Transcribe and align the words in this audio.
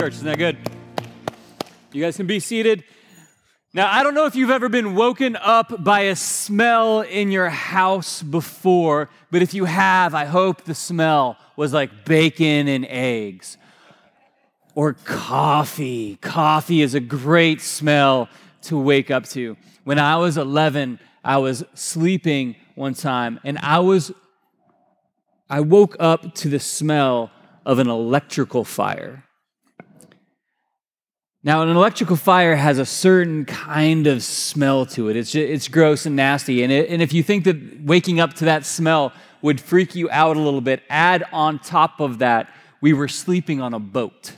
church. 0.00 0.14
Isn't 0.14 0.28
that 0.28 0.38
good? 0.38 0.56
You 1.92 2.02
guys 2.02 2.16
can 2.16 2.26
be 2.26 2.40
seated. 2.40 2.84
Now, 3.74 3.92
I 3.92 4.02
don't 4.02 4.14
know 4.14 4.24
if 4.24 4.34
you've 4.34 4.48
ever 4.48 4.70
been 4.70 4.94
woken 4.94 5.36
up 5.36 5.84
by 5.84 6.04
a 6.04 6.16
smell 6.16 7.02
in 7.02 7.30
your 7.30 7.50
house 7.50 8.22
before, 8.22 9.10
but 9.30 9.42
if 9.42 9.52
you 9.52 9.66
have, 9.66 10.14
I 10.14 10.24
hope 10.24 10.64
the 10.64 10.74
smell 10.74 11.36
was 11.54 11.74
like 11.74 12.06
bacon 12.06 12.66
and 12.66 12.86
eggs 12.86 13.58
or 14.74 14.94
coffee. 14.94 16.16
Coffee 16.22 16.80
is 16.80 16.94
a 16.94 17.00
great 17.00 17.60
smell 17.60 18.30
to 18.62 18.78
wake 18.78 19.10
up 19.10 19.26
to. 19.26 19.58
When 19.84 19.98
I 19.98 20.16
was 20.16 20.38
11, 20.38 20.98
I 21.22 21.36
was 21.36 21.62
sleeping 21.74 22.56
one 22.74 22.94
time 22.94 23.38
and 23.44 23.58
I 23.58 23.80
was 23.80 24.12
I 25.50 25.60
woke 25.60 25.94
up 26.00 26.34
to 26.36 26.48
the 26.48 26.60
smell 26.60 27.30
of 27.66 27.78
an 27.78 27.90
electrical 27.90 28.64
fire. 28.64 29.24
Now, 31.42 31.62
an 31.62 31.70
electrical 31.70 32.16
fire 32.16 32.54
has 32.54 32.78
a 32.78 32.84
certain 32.84 33.46
kind 33.46 34.06
of 34.06 34.22
smell 34.22 34.84
to 34.86 35.08
it. 35.08 35.16
It's, 35.16 35.32
just, 35.32 35.48
it's 35.48 35.68
gross 35.68 36.04
and 36.04 36.14
nasty. 36.14 36.62
And, 36.62 36.70
it, 36.70 36.90
and 36.90 37.00
if 37.00 37.14
you 37.14 37.22
think 37.22 37.44
that 37.44 37.82
waking 37.82 38.20
up 38.20 38.34
to 38.34 38.44
that 38.44 38.66
smell 38.66 39.14
would 39.40 39.58
freak 39.58 39.94
you 39.94 40.10
out 40.10 40.36
a 40.36 40.40
little 40.40 40.60
bit, 40.60 40.82
add 40.90 41.24
on 41.32 41.58
top 41.58 41.98
of 41.98 42.18
that, 42.18 42.52
we 42.82 42.92
were 42.92 43.08
sleeping 43.08 43.62
on 43.62 43.72
a 43.72 43.78
boat. 43.78 44.32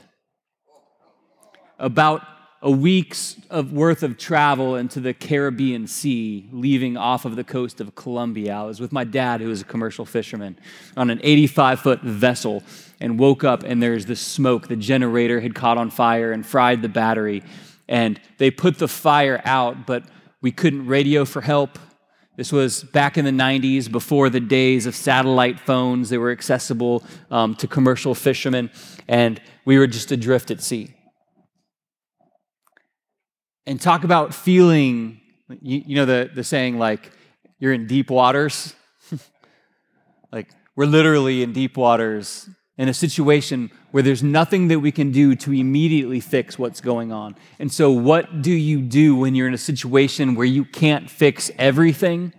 About 1.77 2.25
a 2.63 2.71
week's 2.71 3.35
of 3.49 3.73
worth 3.73 4.03
of 4.03 4.17
travel 4.17 4.77
into 4.77 5.01
the 5.01 5.13
Caribbean 5.13 5.85
Sea, 5.85 6.47
leaving 6.53 6.95
off 6.95 7.25
of 7.25 7.35
the 7.35 7.43
coast 7.43 7.81
of 7.81 7.93
Colombia. 7.93 8.53
I 8.53 8.63
was 8.63 8.79
with 8.79 8.93
my 8.93 9.03
dad, 9.03 9.41
who 9.41 9.49
was 9.49 9.59
a 9.59 9.65
commercial 9.65 10.05
fisherman, 10.05 10.57
on 10.95 11.09
an 11.09 11.19
85 11.23 11.81
foot 11.81 12.01
vessel, 12.01 12.63
and 13.01 13.19
woke 13.19 13.43
up 13.43 13.63
and 13.63 13.83
there's 13.83 14.05
this 14.05 14.21
smoke. 14.21 14.69
The 14.69 14.77
generator 14.77 15.41
had 15.41 15.53
caught 15.53 15.77
on 15.77 15.89
fire 15.89 16.31
and 16.31 16.45
fried 16.45 16.81
the 16.81 16.87
battery, 16.87 17.43
and 17.89 18.17
they 18.37 18.49
put 18.49 18.79
the 18.79 18.87
fire 18.87 19.41
out, 19.43 19.85
but 19.85 20.05
we 20.39 20.53
couldn't 20.53 20.87
radio 20.87 21.25
for 21.25 21.41
help. 21.41 21.77
This 22.37 22.53
was 22.53 22.85
back 22.85 23.17
in 23.17 23.25
the 23.25 23.31
90s, 23.31 23.91
before 23.91 24.29
the 24.29 24.39
days 24.39 24.85
of 24.85 24.95
satellite 24.95 25.59
phones 25.59 26.09
that 26.11 26.19
were 26.19 26.31
accessible 26.31 27.03
um, 27.29 27.55
to 27.55 27.67
commercial 27.67 28.15
fishermen, 28.15 28.71
and 29.09 29.41
we 29.65 29.77
were 29.77 29.85
just 29.85 30.13
adrift 30.13 30.49
at 30.49 30.61
sea 30.61 30.95
and 33.65 33.79
talk 33.79 34.03
about 34.03 34.33
feeling, 34.33 35.21
you, 35.61 35.83
you 35.85 35.95
know, 35.95 36.05
the, 36.05 36.29
the 36.33 36.43
saying 36.43 36.77
like, 36.77 37.11
you're 37.59 37.73
in 37.73 37.87
deep 37.87 38.09
waters. 38.09 38.75
like, 40.31 40.49
we're 40.75 40.85
literally 40.85 41.43
in 41.43 41.53
deep 41.53 41.77
waters 41.77 42.49
in 42.77 42.89
a 42.89 42.93
situation 42.93 43.71
where 43.91 44.01
there's 44.01 44.23
nothing 44.23 44.67
that 44.69 44.79
we 44.79 44.91
can 44.91 45.11
do 45.11 45.35
to 45.35 45.53
immediately 45.53 46.19
fix 46.19 46.57
what's 46.57 46.81
going 46.81 47.11
on. 47.11 47.35
And 47.59 47.71
so, 47.71 47.91
what 47.91 48.41
do 48.41 48.51
you 48.51 48.81
do 48.81 49.15
when 49.15 49.35
you're 49.35 49.47
in 49.47 49.53
a 49.53 49.59
situation 49.59 50.35
where 50.35 50.47
you 50.47 50.65
can't 50.65 51.09
fix 51.09 51.51
everything? 51.57 52.33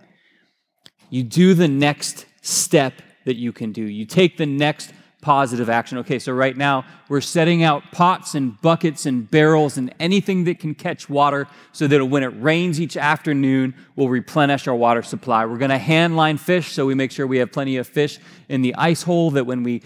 You 1.09 1.23
do 1.23 1.53
the 1.53 1.67
next 1.67 2.25
step 2.41 3.01
that 3.25 3.37
you 3.37 3.53
can 3.53 3.71
do. 3.71 3.83
You 3.83 4.05
take 4.05 4.37
the 4.37 4.45
next 4.45 4.91
positive 5.25 5.71
action. 5.71 5.97
Okay, 5.97 6.19
so 6.19 6.31
right 6.31 6.55
now 6.55 6.85
we're 7.09 7.19
setting 7.19 7.63
out 7.63 7.81
pots 7.91 8.35
and 8.35 8.61
buckets 8.61 9.07
and 9.07 9.29
barrels 9.29 9.75
and 9.75 9.91
anything 9.99 10.43
that 10.43 10.59
can 10.59 10.75
catch 10.75 11.09
water 11.09 11.47
so 11.71 11.87
that 11.87 12.05
when 12.05 12.21
it 12.21 12.27
rains 12.27 12.79
each 12.79 12.95
afternoon, 12.95 13.73
we'll 13.95 14.07
replenish 14.07 14.67
our 14.67 14.75
water 14.75 15.01
supply. 15.01 15.43
We're 15.47 15.57
going 15.57 15.71
to 15.71 15.79
hand 15.79 16.15
line 16.15 16.37
fish 16.37 16.73
so 16.73 16.85
we 16.85 16.93
make 16.93 17.11
sure 17.11 17.25
we 17.25 17.39
have 17.39 17.51
plenty 17.51 17.77
of 17.77 17.87
fish 17.87 18.19
in 18.49 18.61
the 18.61 18.75
ice 18.75 19.01
hole 19.01 19.31
that 19.31 19.47
when 19.47 19.63
we 19.63 19.81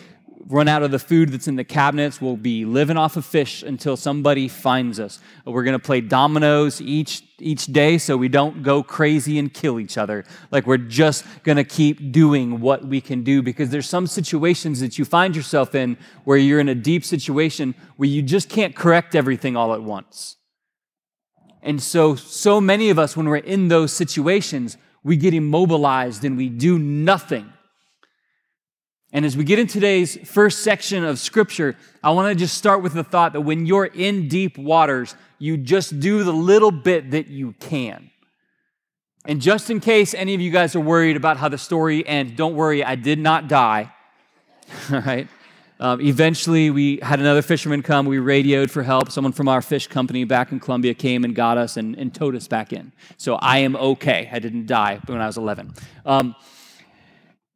run 0.49 0.67
out 0.67 0.81
of 0.81 0.89
the 0.89 0.99
food 0.99 1.29
that's 1.29 1.47
in 1.47 1.55
the 1.55 1.63
cabinets. 1.63 2.19
We'll 2.19 2.35
be 2.35 2.65
living 2.65 2.97
off 2.97 3.15
of 3.15 3.25
fish 3.25 3.61
until 3.61 3.95
somebody 3.95 4.47
finds 4.47 4.99
us. 4.99 5.19
We're 5.45 5.63
going 5.63 5.77
to 5.77 5.83
play 5.83 6.01
dominoes 6.01 6.81
each 6.81 7.23
each 7.41 7.67
day 7.67 7.97
so 7.97 8.17
we 8.17 8.27
don't 8.27 8.63
go 8.63 8.83
crazy 8.83 9.39
and 9.39 9.53
kill 9.53 9.79
each 9.79 9.97
other. 9.97 10.25
Like 10.51 10.67
we're 10.67 10.75
just 10.77 11.23
going 11.43 11.55
to 11.55 11.63
keep 11.63 12.11
doing 12.11 12.59
what 12.59 12.83
we 12.83 12.99
can 12.99 13.23
do 13.23 13.41
because 13.41 13.69
there's 13.69 13.87
some 13.87 14.07
situations 14.07 14.81
that 14.81 14.99
you 14.99 15.05
find 15.05 15.33
yourself 15.37 15.73
in 15.73 15.95
where 16.25 16.37
you're 16.37 16.59
in 16.59 16.67
a 16.67 16.75
deep 16.75 17.05
situation 17.05 17.75
where 17.95 18.09
you 18.09 18.21
just 18.21 18.49
can't 18.49 18.75
correct 18.75 19.15
everything 19.15 19.55
all 19.55 19.73
at 19.73 19.81
once. 19.81 20.35
And 21.61 21.81
so 21.81 22.15
so 22.15 22.59
many 22.59 22.89
of 22.89 22.99
us 22.99 23.15
when 23.15 23.29
we're 23.29 23.37
in 23.37 23.69
those 23.69 23.93
situations, 23.93 24.77
we 25.03 25.15
get 25.15 25.33
immobilized 25.33 26.25
and 26.25 26.35
we 26.35 26.49
do 26.49 26.77
nothing 26.77 27.53
and 29.11 29.25
as 29.25 29.35
we 29.35 29.43
get 29.43 29.57
in 29.57 29.67
today's 29.67 30.17
first 30.29 30.59
section 30.59 31.03
of 31.03 31.17
scripture, 31.17 31.75
I 32.03 32.11
want 32.11 32.31
to 32.31 32.39
just 32.39 32.57
start 32.57 32.83
with 32.83 32.93
the 32.93 33.03
thought 33.03 33.33
that 33.33 33.41
when 33.41 33.65
you're 33.65 33.85
in 33.85 34.27
deep 34.27 34.57
waters, 34.57 35.15
you 35.39 35.57
just 35.57 35.99
do 35.99 36.23
the 36.23 36.33
little 36.33 36.71
bit 36.71 37.11
that 37.11 37.27
you 37.27 37.55
can. 37.59 38.11
And 39.25 39.41
just 39.41 39.69
in 39.69 39.79
case 39.79 40.13
any 40.13 40.35
of 40.35 40.41
you 40.41 40.51
guys 40.51 40.75
are 40.75 40.79
worried 40.79 41.17
about 41.17 41.37
how 41.37 41.49
the 41.49 41.57
story 41.57 42.07
ends, 42.07 42.33
don't 42.35 42.55
worry, 42.55 42.83
I 42.83 42.95
did 42.95 43.19
not 43.19 43.47
die. 43.47 43.91
All 44.91 45.01
right. 45.01 45.27
Um, 45.81 46.01
eventually, 46.01 46.69
we 46.69 46.99
had 47.01 47.19
another 47.19 47.41
fisherman 47.41 47.81
come. 47.81 48.05
We 48.05 48.19
radioed 48.19 48.69
for 48.69 48.83
help. 48.83 49.11
Someone 49.11 49.31
from 49.31 49.47
our 49.47 49.61
fish 49.61 49.87
company 49.87 50.25
back 50.25 50.51
in 50.51 50.59
Colombia 50.59 50.93
came 50.93 51.23
and 51.23 51.33
got 51.33 51.57
us 51.57 51.77
and, 51.77 51.97
and 51.97 52.13
towed 52.13 52.35
us 52.35 52.47
back 52.47 52.73
in. 52.73 52.91
So 53.17 53.35
I 53.35 53.59
am 53.59 53.77
okay. 53.77 54.29
I 54.31 54.39
didn't 54.39 54.65
die 54.65 54.99
when 55.05 55.21
I 55.21 55.25
was 55.25 55.37
11. 55.37 55.73
Um, 56.05 56.35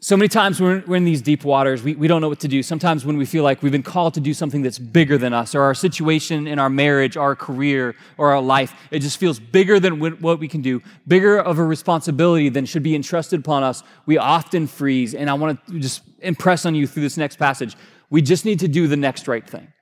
so 0.04 0.18
many 0.18 0.28
times 0.28 0.60
when 0.60 0.84
we're 0.86 0.98
in 0.98 1.06
these 1.06 1.22
deep 1.22 1.46
waters, 1.46 1.82
we, 1.82 1.96
we 1.96 2.10
don't 2.10 2.20
know 2.20 2.28
what 2.28 2.42
to 2.42 2.50
do. 2.50 2.62
Sometimes 2.62 3.06
when 3.06 3.16
we 3.16 3.26
feel 3.26 3.42
like 3.42 3.64
we've 3.64 3.72
been 3.72 3.82
called 3.82 4.14
to 4.16 4.20
do 4.20 4.34
something 4.34 4.62
that's 4.62 4.78
bigger 4.78 5.18
than 5.18 5.32
us, 5.32 5.56
or 5.56 5.62
our 5.62 5.74
situation 5.74 6.46
in 6.46 6.60
our 6.60 6.70
marriage, 6.70 7.16
our 7.16 7.38
career, 7.38 7.96
or 8.18 8.34
our 8.34 8.42
life, 8.42 8.74
it 8.92 9.00
just 9.00 9.18
feels 9.18 9.40
bigger 9.40 9.80
than 9.80 10.02
what 10.02 10.40
we 10.40 10.50
can 10.50 10.62
do, 10.62 10.82
bigger 11.08 11.40
of 11.40 11.58
a 11.58 11.64
responsibility 11.64 12.50
than 12.50 12.66
should 12.66 12.84
be 12.84 12.96
entrusted 12.96 13.40
upon 13.40 13.64
us. 13.64 13.82
We 14.06 14.18
often 14.18 14.68
freeze. 14.68 15.16
And 15.16 15.30
I 15.30 15.36
want 15.36 15.66
to 15.68 15.80
just 15.80 16.02
impress 16.20 16.66
on 16.66 16.76
you 16.76 16.86
through 16.86 17.04
this 17.04 17.16
next 17.16 17.38
passage. 17.38 17.78
We 18.10 18.22
just 18.22 18.44
need 18.44 18.60
to 18.60 18.68
do 18.68 18.90
the 18.90 18.98
next 18.98 19.30
right 19.30 19.50
thing. 19.50 19.73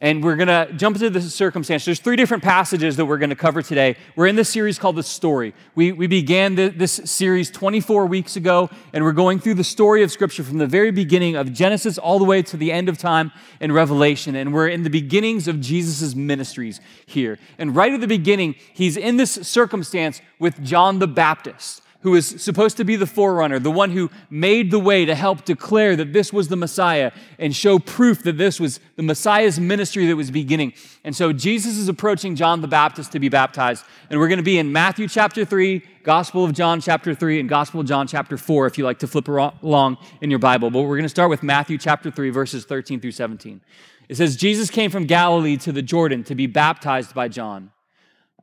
And 0.00 0.22
we're 0.22 0.36
going 0.36 0.48
to 0.48 0.72
jump 0.74 0.94
into 0.94 1.10
the 1.10 1.20
circumstance. 1.20 1.84
There's 1.84 1.98
three 1.98 2.14
different 2.14 2.44
passages 2.44 2.96
that 2.96 3.06
we're 3.06 3.18
going 3.18 3.30
to 3.30 3.36
cover 3.36 3.62
today. 3.62 3.96
We're 4.14 4.28
in 4.28 4.36
this 4.36 4.48
series 4.48 4.78
called 4.78 4.94
The 4.94 5.02
Story. 5.02 5.54
We, 5.74 5.90
we 5.90 6.06
began 6.06 6.54
the, 6.54 6.68
this 6.68 7.00
series 7.04 7.50
24 7.50 8.06
weeks 8.06 8.36
ago, 8.36 8.70
and 8.92 9.02
we're 9.02 9.10
going 9.10 9.40
through 9.40 9.54
the 9.54 9.64
story 9.64 10.04
of 10.04 10.12
Scripture 10.12 10.44
from 10.44 10.58
the 10.58 10.68
very 10.68 10.92
beginning 10.92 11.34
of 11.34 11.52
Genesis 11.52 11.98
all 11.98 12.20
the 12.20 12.24
way 12.24 12.42
to 12.42 12.56
the 12.56 12.70
end 12.70 12.88
of 12.88 12.96
time 12.96 13.32
in 13.60 13.72
Revelation. 13.72 14.36
And 14.36 14.54
we're 14.54 14.68
in 14.68 14.84
the 14.84 14.90
beginnings 14.90 15.48
of 15.48 15.60
Jesus' 15.60 16.14
ministries 16.14 16.80
here. 17.04 17.36
And 17.58 17.74
right 17.74 17.92
at 17.92 18.00
the 18.00 18.06
beginning, 18.06 18.54
he's 18.72 18.96
in 18.96 19.16
this 19.16 19.32
circumstance 19.32 20.20
with 20.38 20.62
John 20.62 21.00
the 21.00 21.08
Baptist 21.08 21.82
who 22.00 22.14
is 22.14 22.40
supposed 22.40 22.76
to 22.76 22.84
be 22.84 22.94
the 22.94 23.06
forerunner, 23.06 23.58
the 23.58 23.70
one 23.70 23.90
who 23.90 24.08
made 24.30 24.70
the 24.70 24.78
way 24.78 25.04
to 25.04 25.14
help 25.16 25.44
declare 25.44 25.96
that 25.96 26.12
this 26.12 26.32
was 26.32 26.46
the 26.46 26.56
Messiah 26.56 27.10
and 27.40 27.54
show 27.54 27.80
proof 27.80 28.22
that 28.22 28.38
this 28.38 28.60
was 28.60 28.78
the 28.94 29.02
Messiah's 29.02 29.58
ministry 29.58 30.06
that 30.06 30.14
was 30.14 30.30
beginning. 30.30 30.72
And 31.02 31.16
so 31.16 31.32
Jesus 31.32 31.76
is 31.76 31.88
approaching 31.88 32.36
John 32.36 32.60
the 32.60 32.68
Baptist 32.68 33.10
to 33.12 33.18
be 33.18 33.28
baptized. 33.28 33.84
And 34.10 34.20
we're 34.20 34.28
going 34.28 34.38
to 34.38 34.44
be 34.44 34.58
in 34.58 34.70
Matthew 34.70 35.08
chapter 35.08 35.44
3, 35.44 35.82
Gospel 36.04 36.44
of 36.44 36.52
John 36.52 36.80
chapter 36.80 37.16
3, 37.16 37.40
and 37.40 37.48
Gospel 37.48 37.80
of 37.80 37.86
John 37.86 38.06
chapter 38.06 38.36
4 38.36 38.66
if 38.66 38.78
you 38.78 38.84
like 38.84 39.00
to 39.00 39.08
flip 39.08 39.26
along 39.26 39.98
in 40.20 40.30
your 40.30 40.38
Bible. 40.38 40.70
But 40.70 40.82
we're 40.82 40.96
going 40.96 41.02
to 41.02 41.08
start 41.08 41.30
with 41.30 41.42
Matthew 41.42 41.78
chapter 41.78 42.12
3, 42.12 42.30
verses 42.30 42.64
13 42.64 43.00
through 43.00 43.10
17. 43.10 43.60
It 44.08 44.16
says, 44.16 44.36
Jesus 44.36 44.70
came 44.70 44.90
from 44.92 45.04
Galilee 45.04 45.56
to 45.58 45.72
the 45.72 45.82
Jordan 45.82 46.22
to 46.24 46.36
be 46.36 46.46
baptized 46.46 47.12
by 47.12 47.26
John. 47.26 47.72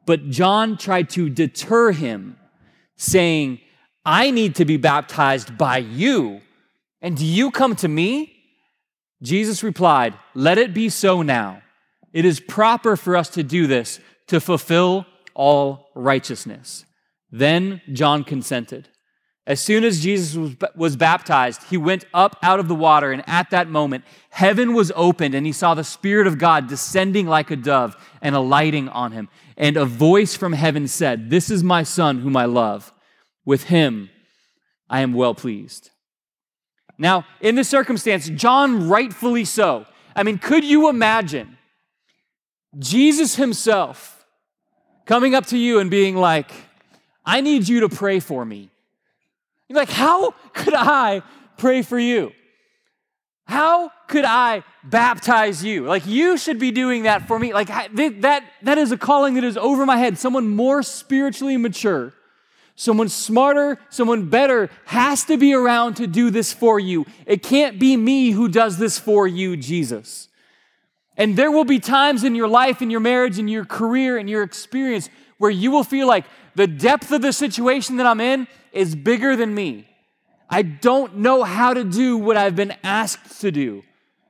But 0.05 0.29
John 0.29 0.77
tried 0.77 1.09
to 1.11 1.29
deter 1.29 1.91
him 1.93 2.37
saying, 2.97 3.59
I 4.05 4.31
need 4.31 4.55
to 4.55 4.65
be 4.65 4.77
baptized 4.77 5.57
by 5.57 5.79
you, 5.79 6.41
and 7.01 7.17
do 7.17 7.25
you 7.25 7.51
come 7.51 7.75
to 7.77 7.87
me? 7.87 8.35
Jesus 9.21 9.63
replied, 9.63 10.13
Let 10.33 10.57
it 10.57 10.73
be 10.73 10.89
so 10.89 11.21
now. 11.21 11.61
It 12.13 12.25
is 12.25 12.39
proper 12.39 12.95
for 12.95 13.15
us 13.15 13.29
to 13.29 13.43
do 13.43 13.67
this 13.67 13.99
to 14.27 14.39
fulfill 14.39 15.05
all 15.33 15.89
righteousness. 15.95 16.85
Then 17.31 17.81
John 17.91 18.23
consented. 18.23 18.89
As 19.47 19.61
soon 19.61 19.83
as 19.83 20.01
Jesus 20.01 20.35
was, 20.35 20.55
was 20.75 20.95
baptized, 20.95 21.63
he 21.69 21.77
went 21.77 22.05
up 22.13 22.35
out 22.41 22.59
of 22.59 22.67
the 22.67 22.73
water, 22.73 23.11
and 23.11 23.23
at 23.27 23.51
that 23.51 23.69
moment, 23.69 24.03
heaven 24.31 24.73
was 24.73 24.91
opened, 24.95 25.35
and 25.35 25.45
he 25.45 25.51
saw 25.51 25.75
the 25.75 25.83
Spirit 25.83 26.25
of 26.25 26.39
God 26.39 26.67
descending 26.67 27.27
like 27.27 27.51
a 27.51 27.55
dove 27.55 27.95
and 28.23 28.35
alighting 28.35 28.89
on 28.89 29.11
him. 29.11 29.29
And 29.55 29.77
a 29.77 29.85
voice 29.85 30.35
from 30.35 30.53
heaven 30.53 30.87
said, 30.87 31.29
This 31.29 31.51
is 31.51 31.63
my 31.63 31.83
Son, 31.83 32.19
whom 32.19 32.35
I 32.35 32.45
love. 32.45 32.91
With 33.45 33.65
him 33.65 34.09
I 34.89 35.01
am 35.01 35.13
well 35.13 35.35
pleased. 35.35 35.91
Now, 36.97 37.25
in 37.39 37.55
this 37.55 37.69
circumstance, 37.69 38.29
John 38.29 38.89
rightfully 38.89 39.45
so. 39.45 39.85
I 40.15 40.23
mean, 40.23 40.39
could 40.39 40.63
you 40.63 40.89
imagine 40.89 41.57
Jesus 42.79 43.35
himself 43.35 44.25
coming 45.05 45.35
up 45.35 45.45
to 45.47 45.57
you 45.57 45.79
and 45.79 45.91
being 45.91 46.15
like, 46.15 46.51
I 47.25 47.41
need 47.41 47.67
you 47.67 47.81
to 47.81 47.89
pray 47.89 48.19
for 48.19 48.43
me? 48.45 48.71
You're 49.67 49.77
like, 49.77 49.89
how 49.89 50.31
could 50.53 50.73
I 50.75 51.21
pray 51.57 51.81
for 51.81 51.97
you? 51.97 52.31
How 53.47 53.91
could 54.07 54.25
I 54.25 54.63
baptize 54.83 55.63
you? 55.63 55.85
Like 55.85 56.05
you 56.07 56.37
should 56.37 56.57
be 56.57 56.71
doing 56.71 57.03
that 57.03 57.27
for 57.27 57.37
me. 57.37 57.53
Like 57.53 57.67
that 57.67 58.43
that 58.63 58.77
is 58.77 58.91
a 58.91 58.97
calling 58.97 59.35
that 59.35 59.43
is 59.43 59.55
over 59.55 59.85
my 59.85 59.97
head. 59.97 60.17
Someone 60.17 60.49
more 60.49 60.81
spiritually 60.81 61.55
mature, 61.55 62.13
someone 62.75 63.07
smarter, 63.07 63.79
someone 63.89 64.29
better 64.29 64.71
has 64.85 65.25
to 65.25 65.37
be 65.37 65.53
around 65.53 65.95
to 65.97 66.07
do 66.07 66.31
this 66.31 66.53
for 66.53 66.79
you. 66.79 67.05
It 67.27 67.43
can't 67.43 67.79
be 67.79 67.95
me 67.95 68.31
who 68.31 68.47
does 68.47 68.79
this 68.79 68.97
for 68.97 69.27
you, 69.27 69.55
Jesus. 69.55 70.27
And 71.15 71.37
there 71.37 71.51
will 71.51 71.65
be 71.65 71.79
times 71.79 72.23
in 72.23 72.33
your 72.35 72.47
life, 72.47 72.81
in 72.81 72.89
your 72.89 72.99
marriage, 72.99 73.37
in 73.37 73.47
your 73.47 73.63
career, 73.63 74.17
in 74.17 74.27
your 74.27 74.41
experience 74.41 75.09
where 75.37 75.51
you 75.51 75.71
will 75.71 75.83
feel 75.83 76.07
like 76.07 76.25
the 76.55 76.67
depth 76.67 77.11
of 77.11 77.21
the 77.21 77.33
situation 77.33 77.97
that 77.97 78.05
I'm 78.05 78.21
in 78.21 78.47
is 78.71 78.95
bigger 78.95 79.35
than 79.35 79.53
me. 79.53 79.87
I 80.49 80.61
don't 80.61 81.17
know 81.17 81.43
how 81.43 81.73
to 81.73 81.83
do 81.83 82.17
what 82.17 82.37
I've 82.37 82.55
been 82.55 82.75
asked 82.83 83.41
to 83.41 83.51
do. 83.51 83.83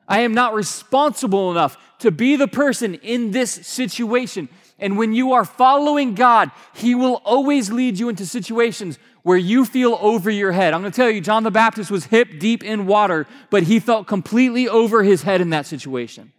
I 0.07 0.21
am 0.21 0.33
not 0.33 0.53
responsible 0.53 1.51
enough 1.51 1.77
to 1.99 2.11
be 2.11 2.35
the 2.35 2.47
person 2.47 2.95
in 2.95 3.31
this 3.31 3.51
situation. 3.51 4.49
And 4.79 4.97
when 4.97 5.13
you 5.13 5.33
are 5.33 5.45
following 5.45 6.15
God, 6.15 6.51
He 6.73 6.95
will 6.95 7.21
always 7.25 7.71
lead 7.71 7.97
you 7.97 8.09
into 8.09 8.25
situations 8.25 8.99
where 9.25 9.37
you 9.37 9.65
feel 9.65 9.97
over 10.01 10.29
your 10.29 10.51
head. 10.51 10.73
I'm 10.73 10.81
going 10.81 10.91
to 10.91 10.95
tell 10.95 11.09
you, 11.09 11.19
John 11.19 11.41
the 11.41 11.49
Baptist 11.49 11.89
was 11.89 12.05
hip 12.05 12.37
deep 12.37 12.63
in 12.63 12.85
water, 12.85 13.25
but 13.49 13.63
he 13.63 13.79
felt 13.79 14.05
completely 14.05 14.69
over 14.69 15.01
his 15.01 15.23
head 15.23 15.41
in 15.41 15.49
that 15.49 15.65
situation. 15.65 16.31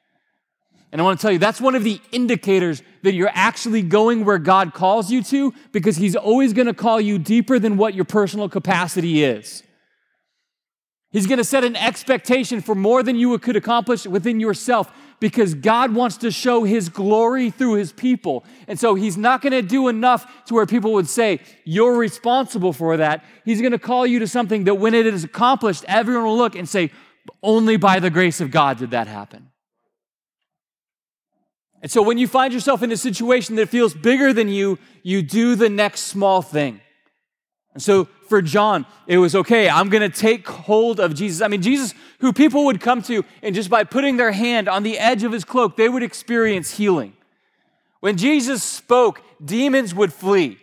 And 0.93 1.01
I 1.01 1.05
want 1.05 1.19
to 1.19 1.23
tell 1.23 1.33
you, 1.33 1.39
that's 1.39 1.61
one 1.61 1.75
of 1.75 1.85
the 1.85 2.01
indicators 2.13 2.83
that 3.03 3.13
you're 3.13 3.31
actually 3.33 3.83
going 3.83 4.25
where 4.25 4.39
God 4.39 4.73
calls 4.73 5.11
you 5.11 5.23
to 5.25 5.53
because 5.73 5.97
He's 5.97 6.17
always 6.17 6.53
going 6.53 6.67
to 6.67 6.75
call 6.75 7.01
you 7.01 7.19
deeper 7.19 7.59
than 7.59 7.77
what 7.77 7.95
your 7.95 8.05
personal 8.05 8.49
capacity 8.49 9.25
is. 9.25 9.63
He's 11.11 11.27
going 11.27 11.39
to 11.39 11.45
set 11.45 11.65
an 11.65 11.77
expectation 11.77 12.61
for 12.61 12.75
more 12.75 13.03
than 13.03 13.17
you 13.17 13.37
could 13.39 13.57
accomplish 13.57 14.07
within 14.07 14.39
yourself 14.39 14.93
because 15.19 15.55
God 15.55 15.95
wants 15.95 16.19
to 16.19 16.31
show 16.31 16.65
His 16.65 16.89
glory 16.89 17.51
through 17.51 17.75
His 17.75 17.93
people. 17.93 18.45
And 18.69 18.79
so 18.79 18.95
He's 18.95 19.17
not 19.17 19.41
going 19.41 19.53
to 19.53 19.63
do 19.63 19.89
enough 19.89 20.45
to 20.47 20.55
where 20.55 20.67
people 20.67 20.93
would 20.93 21.09
say, 21.09 21.41
You're 21.65 21.97
responsible 21.97 22.73
for 22.73 22.99
that. 22.99 23.25
He's 23.45 23.61
going 23.61 23.73
to 23.73 23.79
call 23.79 24.07
you 24.07 24.19
to 24.19 24.29
something 24.29 24.65
that 24.65 24.75
when 24.75 24.95
it 24.95 25.07
is 25.07 25.25
accomplished, 25.25 25.85
everyone 25.89 26.25
will 26.25 26.37
look 26.37 26.55
and 26.55 26.69
say, 26.69 26.91
Only 27.43 27.77
by 27.77 27.99
the 27.99 28.11
grace 28.11 28.41
of 28.41 28.51
God 28.51 28.79
did 28.79 28.91
that 28.91 29.07
happen. 29.07 29.51
And 31.87 31.91
so 31.93 32.03
when 32.03 32.19
you 32.19 32.27
find 32.27 32.53
yourself 32.53 32.83
in 32.83 32.91
a 32.91 32.97
situation 32.97 33.55
that 33.55 33.69
feels 33.69 33.95
bigger 33.95 34.33
than 34.33 34.49
you, 34.49 34.77
you 35.05 35.23
do 35.23 35.55
the 35.55 35.69
next 35.69 36.01
small 36.01 36.43
thing. 36.43 36.81
And 37.75 37.81
so 37.81 38.07
for 38.29 38.43
John, 38.43 38.87
it 39.07 39.19
was 39.19 39.37
okay, 39.37 39.69
I'm 39.69 39.89
going 39.89 40.03
to 40.03 40.09
take 40.09 40.49
hold 40.49 40.99
of 40.99 41.15
Jesus. 41.15 41.43
I 41.43 41.47
mean, 41.47 41.63
Jesus, 41.63 41.95
who 42.19 42.33
people 42.33 42.65
would 42.65 42.81
come 42.81 43.03
to, 43.03 43.25
and 43.41 43.55
just 43.55 43.71
by 43.71 43.85
putting 43.85 44.17
their 44.17 44.33
hand 44.33 44.69
on 44.69 44.83
the 44.83 44.99
edge 44.99 45.23
of 45.23 45.31
his 45.31 45.45
cloak, 45.45 45.77
they 45.77 45.89
would 45.89 46.03
experience 46.03 46.73
healing. 46.73 47.13
When 48.01 48.17
Jesus 48.17 48.65
spoke, 48.65 49.23
demons 49.45 49.95
would 49.95 50.13
flee. 50.13 50.59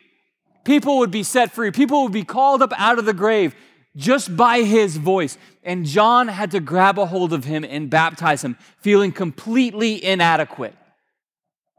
People 0.65 0.97
would 0.97 1.11
be 1.11 1.23
set 1.23 1.53
free. 1.53 1.71
People 1.71 2.03
would 2.03 2.11
be 2.11 2.25
called 2.25 2.61
up 2.61 2.73
out 2.77 2.99
of 2.99 3.05
the 3.05 3.13
grave 3.13 3.55
just 3.95 4.35
by 4.35 4.63
his 4.63 4.97
voice. 4.97 5.37
And 5.63 5.85
John 5.85 6.27
had 6.27 6.51
to 6.51 6.59
grab 6.59 6.99
a 6.99 7.05
hold 7.05 7.31
of 7.31 7.45
him 7.45 7.63
and 7.63 7.89
baptize 7.89 8.43
him, 8.43 8.57
feeling 8.81 9.13
completely 9.13 10.03
inadequate, 10.03 10.75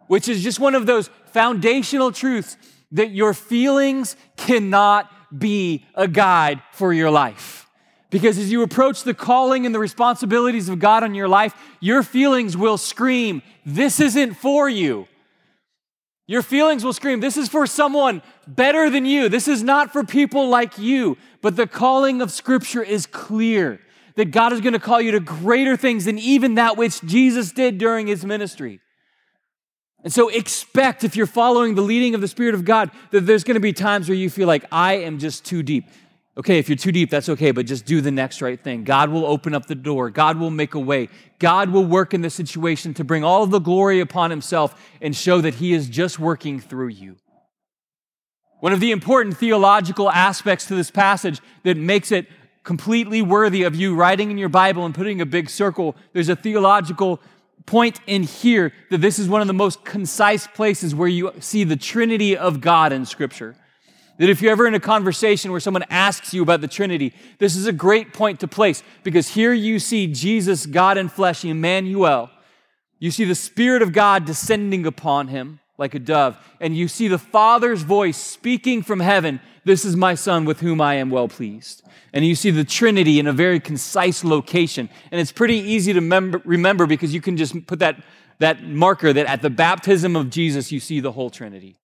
which 0.07 0.29
is 0.29 0.43
just 0.43 0.61
one 0.61 0.75
of 0.75 0.87
those 0.87 1.09
foundational 1.27 2.13
truths 2.13 2.57
that 2.93 3.11
your 3.11 3.35
feelings 3.35 4.17
cannot 4.37 5.11
be 5.37 5.85
a 5.95 6.07
guide 6.07 6.63
for 6.73 6.93
your 6.93 7.11
life. 7.11 7.67
Because 8.11 8.39
as 8.39 8.53
you 8.53 8.63
approach 8.63 9.03
the 9.03 9.15
calling 9.15 9.67
and 9.67 9.75
the 9.75 9.81
responsibilities 9.81 10.69
of 10.69 10.79
God 10.79 11.03
on 11.03 11.15
your 11.15 11.27
life, 11.27 11.53
your 11.81 12.05
feelings 12.05 12.57
will 12.57 12.79
scream, 12.79 13.43
This 13.67 13.99
isn't 13.99 14.35
for 14.35 14.69
you. 14.69 15.09
Your 16.29 16.43
feelings 16.43 16.85
will 16.85 16.93
scream, 16.93 17.19
This 17.19 17.37
is 17.37 17.49
for 17.49 17.67
someone 17.67 18.23
better 18.47 18.89
than 18.89 19.05
you. 19.05 19.29
This 19.29 19.49
is 19.49 19.65
not 19.65 19.93
for 19.93 20.05
people 20.05 20.49
like 20.49 20.79
you. 20.79 21.19
But 21.43 21.57
the 21.57 21.67
calling 21.67 22.23
of 22.23 22.31
Scripture 22.31 22.83
is 22.85 23.07
clear 23.07 23.81
that 24.15 24.27
God 24.27 24.53
is 24.53 24.61
going 24.61 24.75
to 24.75 24.79
call 24.79 25.01
you 25.01 25.11
to 25.11 25.21
greater 25.21 25.77
things 25.77 26.05
than 26.05 26.19
even 26.19 26.55
that 26.55 26.77
which 26.77 27.01
Jesus 27.03 27.51
did 27.51 27.79
during 27.79 28.07
his 28.07 28.25
ministry. 28.25 28.81
And 30.05 30.13
so 30.13 30.29
expect, 30.29 31.03
if 31.03 31.17
you're 31.17 31.27
following 31.27 31.75
the 31.75 31.83
leading 31.83 32.15
of 32.15 32.21
the 32.21 32.29
Spirit 32.29 32.55
of 32.55 32.65
God, 32.65 32.91
that 33.11 33.23
there's 33.23 33.43
going 33.43 33.55
to 33.55 33.61
be 33.61 33.73
times 33.73 34.09
where 34.09 34.17
you 34.17 34.29
feel 34.29 34.47
like, 34.47 34.67
I 34.71 34.99
am 34.99 35.19
just 35.19 35.47
too 35.47 35.63
deep. 35.63 35.87
Okay, 36.37 36.59
if 36.59 36.69
you're 36.69 36.77
too 36.77 36.93
deep, 36.93 37.11
that's 37.11 37.29
okay, 37.31 37.53
but 37.53 37.65
just 37.65 37.87
do 37.87 38.01
the 38.01 38.11
next 38.11 38.43
right 38.43 38.63
thing. 38.63 38.85
God 38.85 39.09
will 39.09 39.25
open 39.25 39.55
up 39.55 39.67
the 39.67 39.75
door. 39.75 40.11
God 40.11 40.37
will 40.37 40.51
make 40.51 40.75
a 40.75 40.81
way. 40.81 41.09
God 41.39 41.71
will 41.71 41.87
work 41.87 42.13
in 42.13 42.21
the 42.21 42.29
situation 42.29 42.93
to 42.95 43.05
bring 43.05 43.25
all 43.25 43.47
the 43.47 43.61
glory 43.61 44.01
upon 44.01 44.31
Himself 44.31 44.79
and 45.01 45.17
show 45.17 45.41
that 45.41 45.55
He 45.55 45.73
is 45.73 45.89
just 45.89 46.19
working 46.19 46.61
through 46.61 46.89
you. 46.89 47.17
One 48.61 48.73
of 48.73 48.81
the 48.81 48.93
important 48.93 49.37
theological 49.37 50.11
aspects 50.11 50.67
to 50.67 50.75
this 50.75 50.91
passage 50.91 51.41
that 51.63 51.77
makes 51.77 52.13
it 52.13 52.27
completely 52.65 53.23
worthy 53.23 53.63
of 53.63 53.77
you 53.77 53.95
writing 53.95 54.31
in 54.31 54.39
your 54.39 54.49
Bible 54.49 54.85
and 54.85 54.95
putting 54.95 55.21
a 55.21 55.27
big 55.27 55.49
circle, 55.49 55.95
there's 56.13 56.29
a 56.29 56.37
theological 56.37 57.21
point 57.67 58.01
in 58.07 58.23
here 58.23 58.73
that 58.91 58.99
this 58.99 59.19
is 59.19 59.29
one 59.29 59.41
of 59.41 59.47
the 59.47 59.55
most 59.55 59.85
concise 59.85 60.47
places 60.47 60.95
where 60.95 61.09
you 61.09 61.33
see 61.41 61.65
the 61.65 61.77
Trinity 61.77 62.37
of 62.37 62.61
God 62.61 62.93
in 62.93 63.07
Scripture. 63.07 63.57
That 64.19 64.31
if 64.31 64.41
you're 64.41 64.53
ever 64.53 64.67
in 64.67 64.75
a 64.75 64.81
conversation 64.81 65.51
where 65.51 65.61
someone 65.61 65.85
asks 65.91 66.33
you 66.33 66.43
about 66.43 66.61
the 66.61 66.69
Trinity, 66.69 67.15
this 67.39 67.57
is 67.57 67.67
a 67.67 67.73
great 67.73 68.13
point 68.13 68.41
to 68.41 68.49
place 68.49 68.83
because 69.03 69.29
here 69.29 69.53
you 69.53 69.79
see 69.79 70.07
Jesus, 70.07 70.67
God 70.67 70.99
in 70.99 71.09
flesh, 71.09 71.45
Emmanuel. 71.45 72.31
You 73.01 73.11
see 73.11 73.25
the 73.25 73.35
Spirit 73.35 73.83
of 73.83 73.93
God 73.93 74.25
descending 74.25 74.87
upon 74.87 75.29
him 75.29 75.61
like 75.79 75.95
a 75.95 75.99
dove, 75.99 76.37
and 76.61 76.77
you 76.77 76.89
see 76.89 77.09
the 77.09 77.19
Father's 77.19 77.83
voice 77.83 78.17
speaking 78.17 78.83
from 78.83 79.01
heaven 79.01 79.41
This 79.65 79.85
is 79.85 79.97
my 79.97 80.15
Son 80.15 80.45
with 80.45 80.61
whom 80.61 80.81
I 80.81 80.95
am 80.95 81.11
well 81.11 81.29
pleased 81.29 81.85
and 82.15 82.25
you 82.25 82.37
see 82.37 82.51
the 82.51 82.65
Trinity 82.65 83.19
in 83.19 83.27
a 83.27 83.33
very 83.33 83.59
concise 83.59 84.23
location. 84.23 84.89
And 85.11 85.21
it's 85.21 85.33
pretty 85.33 85.57
easy 85.57 85.93
to 85.93 85.99
remember, 85.99 86.41
remember 86.45 86.87
because 86.87 87.13
you 87.13 87.21
can 87.21 87.37
just 87.37 87.67
put 87.67 87.81
that, 87.81 88.03
that 88.39 88.63
marker 88.63 89.13
that 89.13 89.27
at 89.27 89.43
the 89.43 89.51
baptism 89.51 90.15
of 90.15 90.31
Jesus, 90.31 90.71
you 90.71 90.79
see 90.79 91.01
the 91.01 91.11
whole 91.11 91.29
Trinity. 91.29 91.77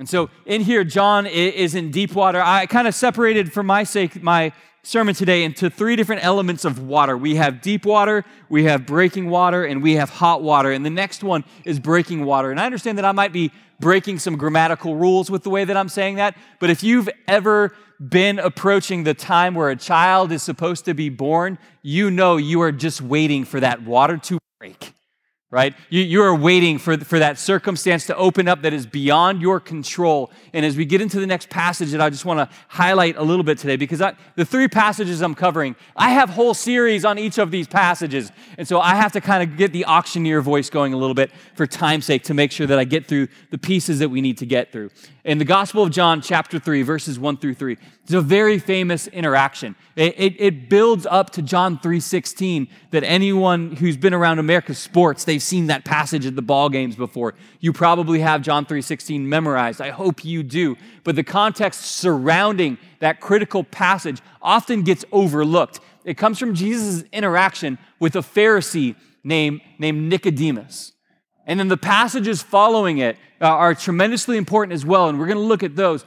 And 0.00 0.08
so 0.08 0.30
in 0.46 0.62
here, 0.62 0.82
John 0.82 1.26
is 1.26 1.74
in 1.74 1.90
deep 1.90 2.14
water. 2.14 2.40
I 2.42 2.64
kind 2.64 2.88
of 2.88 2.94
separated 2.94 3.52
for 3.52 3.62
my 3.62 3.84
sake 3.84 4.22
my 4.22 4.50
sermon 4.82 5.14
today 5.14 5.44
into 5.44 5.68
three 5.68 5.94
different 5.94 6.24
elements 6.24 6.64
of 6.64 6.78
water. 6.78 7.18
We 7.18 7.34
have 7.34 7.60
deep 7.60 7.84
water, 7.84 8.24
we 8.48 8.64
have 8.64 8.86
breaking 8.86 9.28
water, 9.28 9.62
and 9.62 9.82
we 9.82 9.96
have 9.96 10.08
hot 10.08 10.42
water. 10.42 10.72
And 10.72 10.86
the 10.86 10.90
next 10.90 11.22
one 11.22 11.44
is 11.66 11.78
breaking 11.78 12.24
water. 12.24 12.50
And 12.50 12.58
I 12.58 12.64
understand 12.64 12.96
that 12.96 13.04
I 13.04 13.12
might 13.12 13.30
be 13.30 13.52
breaking 13.78 14.20
some 14.20 14.36
grammatical 14.36 14.96
rules 14.96 15.30
with 15.30 15.42
the 15.42 15.50
way 15.50 15.66
that 15.66 15.76
I'm 15.76 15.90
saying 15.90 16.16
that, 16.16 16.34
but 16.60 16.70
if 16.70 16.82
you've 16.82 17.10
ever 17.28 17.74
been 17.98 18.38
approaching 18.38 19.04
the 19.04 19.12
time 19.12 19.54
where 19.54 19.68
a 19.68 19.76
child 19.76 20.32
is 20.32 20.42
supposed 20.42 20.86
to 20.86 20.94
be 20.94 21.10
born, 21.10 21.58
you 21.82 22.10
know 22.10 22.38
you 22.38 22.62
are 22.62 22.72
just 22.72 23.02
waiting 23.02 23.44
for 23.44 23.60
that 23.60 23.82
water 23.82 24.16
to 24.16 24.38
break 24.58 24.94
right? 25.50 25.74
You, 25.88 26.02
you 26.02 26.22
are 26.22 26.34
waiting 26.34 26.78
for, 26.78 26.96
for 26.98 27.18
that 27.18 27.36
circumstance 27.36 28.06
to 28.06 28.16
open 28.16 28.46
up 28.46 28.62
that 28.62 28.72
is 28.72 28.86
beyond 28.86 29.42
your 29.42 29.58
control. 29.58 30.30
And 30.52 30.64
as 30.64 30.76
we 30.76 30.84
get 30.84 31.00
into 31.00 31.18
the 31.18 31.26
next 31.26 31.50
passage 31.50 31.90
that 31.90 32.00
I 32.00 32.08
just 32.08 32.24
want 32.24 32.38
to 32.38 32.56
highlight 32.68 33.16
a 33.16 33.22
little 33.22 33.42
bit 33.42 33.58
today, 33.58 33.74
because 33.74 34.00
I, 34.00 34.14
the 34.36 34.44
three 34.44 34.68
passages 34.68 35.20
I'm 35.22 35.34
covering, 35.34 35.74
I 35.96 36.10
have 36.10 36.30
whole 36.30 36.54
series 36.54 37.04
on 37.04 37.18
each 37.18 37.38
of 37.38 37.50
these 37.50 37.66
passages. 37.66 38.30
And 38.58 38.68
so 38.68 38.78
I 38.78 38.94
have 38.94 39.10
to 39.12 39.20
kind 39.20 39.42
of 39.42 39.56
get 39.56 39.72
the 39.72 39.86
auctioneer 39.86 40.40
voice 40.40 40.70
going 40.70 40.92
a 40.92 40.96
little 40.96 41.14
bit 41.14 41.32
for 41.56 41.66
time's 41.66 42.04
sake 42.04 42.22
to 42.24 42.34
make 42.34 42.52
sure 42.52 42.68
that 42.68 42.78
I 42.78 42.84
get 42.84 43.06
through 43.06 43.26
the 43.50 43.58
pieces 43.58 43.98
that 43.98 44.08
we 44.08 44.20
need 44.20 44.38
to 44.38 44.46
get 44.46 44.70
through. 44.70 44.90
In 45.22 45.36
the 45.36 45.44
Gospel 45.44 45.82
of 45.82 45.90
John, 45.90 46.22
chapter 46.22 46.58
3, 46.58 46.80
verses 46.82 47.18
1 47.18 47.36
through 47.36 47.54
3, 47.54 47.76
it's 48.02 48.12
a 48.14 48.22
very 48.22 48.58
famous 48.58 49.06
interaction. 49.08 49.76
It, 49.94 50.14
it, 50.16 50.40
it 50.40 50.68
builds 50.70 51.04
up 51.04 51.28
to 51.30 51.42
John 51.42 51.78
3.16 51.78 52.68
that 52.90 53.04
anyone 53.04 53.76
who's 53.76 53.98
been 53.98 54.14
around 54.14 54.38
America's 54.38 54.78
sports, 54.78 55.24
they've 55.24 55.42
seen 55.42 55.66
that 55.66 55.84
passage 55.84 56.24
at 56.24 56.36
the 56.36 56.42
ball 56.42 56.70
games 56.70 56.96
before. 56.96 57.34
You 57.60 57.74
probably 57.74 58.20
have 58.20 58.40
John 58.40 58.64
3.16 58.64 59.20
memorized. 59.20 59.82
I 59.82 59.90
hope 59.90 60.24
you 60.24 60.42
do. 60.42 60.76
But 61.04 61.16
the 61.16 61.24
context 61.24 61.82
surrounding 61.82 62.78
that 63.00 63.20
critical 63.20 63.62
passage 63.62 64.22
often 64.40 64.84
gets 64.84 65.04
overlooked. 65.12 65.80
It 66.04 66.14
comes 66.14 66.38
from 66.38 66.54
Jesus' 66.54 67.04
interaction 67.12 67.76
with 67.98 68.16
a 68.16 68.20
Pharisee 68.20 68.96
named, 69.22 69.60
named 69.78 70.08
Nicodemus. 70.08 70.92
And 71.50 71.58
then 71.58 71.66
the 71.66 71.76
passages 71.76 72.42
following 72.42 72.98
it 72.98 73.16
uh, 73.40 73.46
are 73.46 73.74
tremendously 73.74 74.36
important 74.36 74.72
as 74.72 74.86
well, 74.86 75.08
and 75.08 75.18
we're 75.18 75.26
going 75.26 75.36
to 75.36 75.42
look 75.42 75.64
at 75.64 75.74
those. 75.74 76.04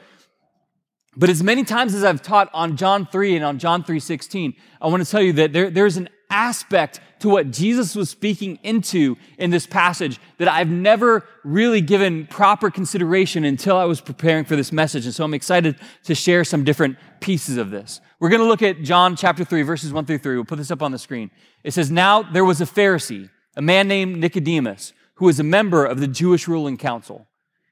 But 1.18 1.30
as 1.30 1.44
many 1.44 1.66
times 1.66 1.94
as 1.94 2.02
I've 2.02 2.22
taught 2.22 2.50
on 2.54 2.78
John 2.78 3.06
3 3.06 3.36
and 3.36 3.44
on 3.44 3.60
John 3.60 3.84
3:16, 3.84 4.54
I 4.82 4.88
want 4.88 5.04
to 5.04 5.12
tell 5.12 5.22
you 5.22 5.34
that 5.34 5.52
there, 5.52 5.70
there's 5.70 5.98
an 5.98 6.08
aspect 6.30 7.02
to 7.20 7.28
what 7.28 7.52
Jesus 7.52 7.94
was 7.94 8.10
speaking 8.10 8.58
into 8.64 9.18
in 9.38 9.50
this 9.50 9.68
passage 9.68 10.18
that 10.38 10.48
I've 10.48 10.70
never 10.70 11.28
really 11.44 11.82
given 11.82 12.26
proper 12.28 12.72
consideration 12.72 13.44
until 13.44 13.76
I 13.76 13.84
was 13.84 14.00
preparing 14.00 14.46
for 14.46 14.56
this 14.56 14.72
message. 14.72 15.04
And 15.04 15.14
so 15.14 15.26
I'm 15.26 15.34
excited 15.34 15.76
to 16.06 16.16
share 16.16 16.46
some 16.46 16.64
different 16.64 16.98
pieces 17.20 17.58
of 17.58 17.70
this. 17.70 18.00
We're 18.22 18.30
going 18.30 18.42
to 18.42 18.48
look 18.48 18.62
at 18.62 18.82
John 18.82 19.18
chapter 19.18 19.44
3, 19.44 19.64
verses 19.64 19.92
1 19.92 20.06
through 20.06 20.20
3. 20.20 20.36
We'll 20.36 20.46
put 20.46 20.58
this 20.58 20.72
up 20.72 20.82
on 20.82 20.94
the 20.94 20.98
screen. 20.98 21.32
It 21.66 21.74
says, 21.74 21.92
Now 21.92 22.24
there 22.24 22.46
was 22.46 22.62
a 22.62 22.66
Pharisee, 22.66 23.30
a 23.58 23.62
man 23.62 23.90
named 23.90 24.16
Nicodemus, 24.18 24.94
who 25.16 25.26
was 25.26 25.40
a 25.40 25.44
member 25.44 25.86
of 25.86 26.00
the 26.00 26.08
Jewish 26.08 26.48
ruling 26.48 26.78
council. 26.78 27.28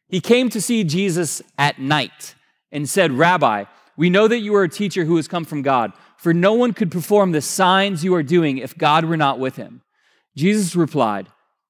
He 0.07 0.21
came 0.21 0.49
to 0.49 0.61
see 0.61 0.83
Jesus 0.83 1.41
at 1.57 1.79
night 1.79 2.35
and 2.71 2.89
said, 2.89 3.11
Rabbi, 3.11 3.65
we 3.97 4.09
know 4.09 4.27
that 4.27 4.39
you 4.39 4.55
are 4.55 4.63
a 4.63 4.69
teacher 4.69 5.05
who 5.05 5.15
has 5.15 5.27
come 5.27 5.45
from 5.45 5.61
God, 5.61 5.93
for 6.17 6.33
no 6.33 6.53
one 6.53 6.73
could 6.73 6.91
perform 6.91 7.31
the 7.31 7.41
signs 7.41 8.03
you 8.03 8.13
are 8.15 8.23
doing 8.23 8.57
if 8.57 8.77
God 8.77 9.05
were 9.05 9.17
not 9.17 9.39
with 9.39 9.55
him. 9.55 9.81
Jesus 10.35 10.75
replied, 10.75 11.27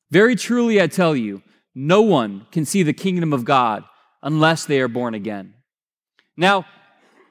Very 0.10 0.36
truly 0.36 0.82
I 0.82 0.88
tell 0.88 1.16
you, 1.16 1.42
no 1.74 2.02
one 2.02 2.48
can 2.52 2.66
see 2.66 2.84
the 2.84 2.94
kingdom 2.94 3.32
of 3.32 3.46
God 3.46 3.84
unless 4.22 4.66
they 4.66 4.82
are 4.82 4.88
born 4.88 5.14
again. 5.14 5.54
Now, 6.36 6.66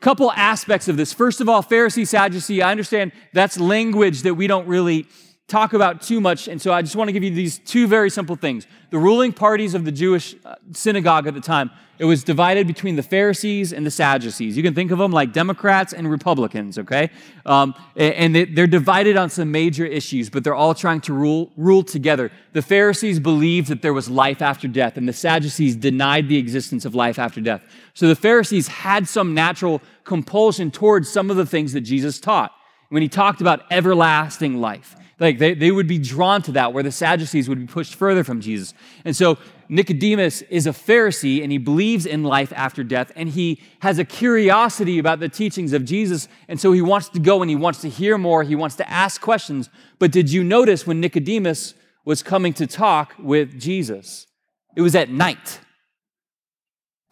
couple 0.00 0.32
aspects 0.32 0.88
of 0.88 0.97
this. 0.97 1.12
First 1.12 1.40
of 1.40 1.49
all, 1.49 1.62
Pharisee, 1.62 2.06
Sadducee, 2.06 2.62
I 2.62 2.70
understand 2.70 3.12
that's 3.32 3.61
language 3.61 4.23
that 4.23 4.35
we 4.35 4.47
don't 4.47 4.66
really 4.66 5.06
talk 5.50 5.73
about 5.73 6.00
too 6.00 6.21
much. 6.21 6.49
And 6.49 6.62
so 6.62 6.73
I 6.73 6.80
just 6.80 6.97
want 6.97 7.09
to 7.09 7.12
give 7.12 7.25
you 7.25 7.30
these 7.30 7.59
two 7.59 7.87
very 7.87 8.09
simple 8.09 8.37
things. 8.37 8.66
The 8.90 8.99
ruling 8.99 9.33
parties 9.33 9.75
of 9.75 9.85
the 9.85 9.92
Jewish 9.92 10.35
uh, 10.45 10.54
synagogue 10.73 11.26
at 11.26 11.35
the 11.35 11.40
time, 11.40 11.71
it 11.99 12.04
was 12.07 12.25
divided 12.25 12.66
between 12.66 12.97
the 12.97 13.02
Pharisees 13.02 13.75
and 13.75 13.85
the 13.85 13.90
Sadducees. 13.90 14.57
You 14.57 14.62
can 14.62 14.75
think 14.75 14.90
of 14.90 14.99
them 14.99 15.11
like 15.11 15.35
Democrats 15.35 15.92
and 15.92 16.11
Republicans, 16.11 16.78
okay? 16.78 17.11
Um, 17.45 17.75
and 17.95 18.35
they're 18.35 18.66
divided 18.66 19.19
on 19.19 19.28
some 19.28 19.50
major 19.50 19.85
issues, 19.85 20.30
but 20.30 20.42
they're 20.42 20.54
all 20.54 20.75
trying 20.75 21.02
to 21.02 21.12
rule, 21.12 21.52
rule 21.59 21.83
together. 21.83 22.33
The 22.54 22.62
Pharisees 22.62 23.21
believed 23.21 23.69
that 23.69 23.83
there 23.83 23.92
was 23.92 24.09
life 24.09 24.40
after 24.40 24.66
death, 24.66 24.97
and 24.97 25.07
the 25.07 25.12
Sadducees 25.12 25.76
denied 25.76 26.28
the 26.28 26.38
existence 26.38 26.87
of 26.87 26.95
life 26.95 27.19
after 27.19 27.40
death. 27.42 27.62
So 27.92 28.09
the 28.09 28.16
Pharisees 28.16 28.69
had 28.69 29.07
some 29.07 29.35
natural 29.35 29.83
compulsion 30.04 30.71
towards 30.71 31.11
some 31.11 31.30
of 31.30 31.37
the 31.37 31.45
things 31.45 31.75
that 31.75 31.83
Jesus 31.83 32.19
taught 32.19 32.52
when 32.88 33.02
he 33.02 33.09
talked 33.09 33.42
about 33.42 33.64
everlasting 33.71 34.61
life. 34.61 34.97
Like 35.20 35.38
they, 35.38 35.52
they 35.52 35.70
would 35.70 35.86
be 35.86 35.98
drawn 35.98 36.40
to 36.42 36.52
that, 36.52 36.72
where 36.72 36.82
the 36.82 36.90
Sadducees 36.90 37.48
would 37.48 37.60
be 37.60 37.66
pushed 37.66 37.94
further 37.94 38.24
from 38.24 38.40
Jesus. 38.40 38.72
And 39.04 39.14
so 39.14 39.36
Nicodemus 39.68 40.40
is 40.42 40.66
a 40.66 40.70
Pharisee 40.70 41.42
and 41.42 41.52
he 41.52 41.58
believes 41.58 42.06
in 42.06 42.24
life 42.24 42.52
after 42.56 42.82
death 42.82 43.12
and 43.14 43.28
he 43.28 43.62
has 43.80 43.98
a 43.98 44.04
curiosity 44.04 44.98
about 44.98 45.20
the 45.20 45.28
teachings 45.28 45.74
of 45.74 45.84
Jesus. 45.84 46.26
And 46.48 46.58
so 46.58 46.72
he 46.72 46.80
wants 46.80 47.10
to 47.10 47.20
go 47.20 47.42
and 47.42 47.50
he 47.50 47.56
wants 47.56 47.82
to 47.82 47.90
hear 47.90 48.16
more. 48.16 48.42
He 48.42 48.56
wants 48.56 48.76
to 48.76 48.90
ask 48.90 49.20
questions. 49.20 49.68
But 49.98 50.10
did 50.10 50.32
you 50.32 50.42
notice 50.42 50.86
when 50.86 51.00
Nicodemus 51.00 51.74
was 52.06 52.22
coming 52.22 52.54
to 52.54 52.66
talk 52.66 53.14
with 53.18 53.60
Jesus? 53.60 54.26
It 54.74 54.80
was 54.80 54.94
at 54.94 55.10
night. 55.10 55.60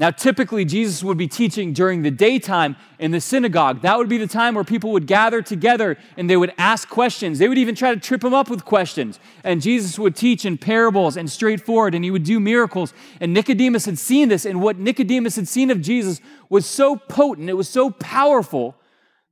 Now, 0.00 0.12
typically, 0.12 0.64
Jesus 0.64 1.02
would 1.02 1.18
be 1.18 1.26
teaching 1.26 1.72
during 1.72 2.02
the 2.02 2.10
daytime 2.12 2.76
in 3.00 3.10
the 3.10 3.20
synagogue. 3.20 3.82
That 3.82 3.98
would 3.98 4.08
be 4.08 4.16
the 4.16 4.28
time 4.28 4.54
where 4.54 4.62
people 4.62 4.92
would 4.92 5.08
gather 5.08 5.42
together 5.42 5.98
and 6.16 6.30
they 6.30 6.36
would 6.36 6.52
ask 6.56 6.88
questions. 6.88 7.40
They 7.40 7.48
would 7.48 7.58
even 7.58 7.74
try 7.74 7.92
to 7.92 8.00
trip 8.00 8.22
him 8.22 8.32
up 8.32 8.48
with 8.48 8.64
questions. 8.64 9.18
And 9.42 9.60
Jesus 9.60 9.98
would 9.98 10.14
teach 10.14 10.44
in 10.44 10.56
parables 10.56 11.16
and 11.16 11.28
straightforward, 11.28 11.96
and 11.96 12.04
he 12.04 12.12
would 12.12 12.22
do 12.22 12.38
miracles. 12.38 12.94
And 13.20 13.34
Nicodemus 13.34 13.86
had 13.86 13.98
seen 13.98 14.28
this, 14.28 14.44
and 14.44 14.62
what 14.62 14.78
Nicodemus 14.78 15.34
had 15.34 15.48
seen 15.48 15.68
of 15.68 15.82
Jesus 15.82 16.20
was 16.48 16.64
so 16.64 16.94
potent, 16.94 17.50
it 17.50 17.54
was 17.54 17.68
so 17.68 17.90
powerful 17.90 18.76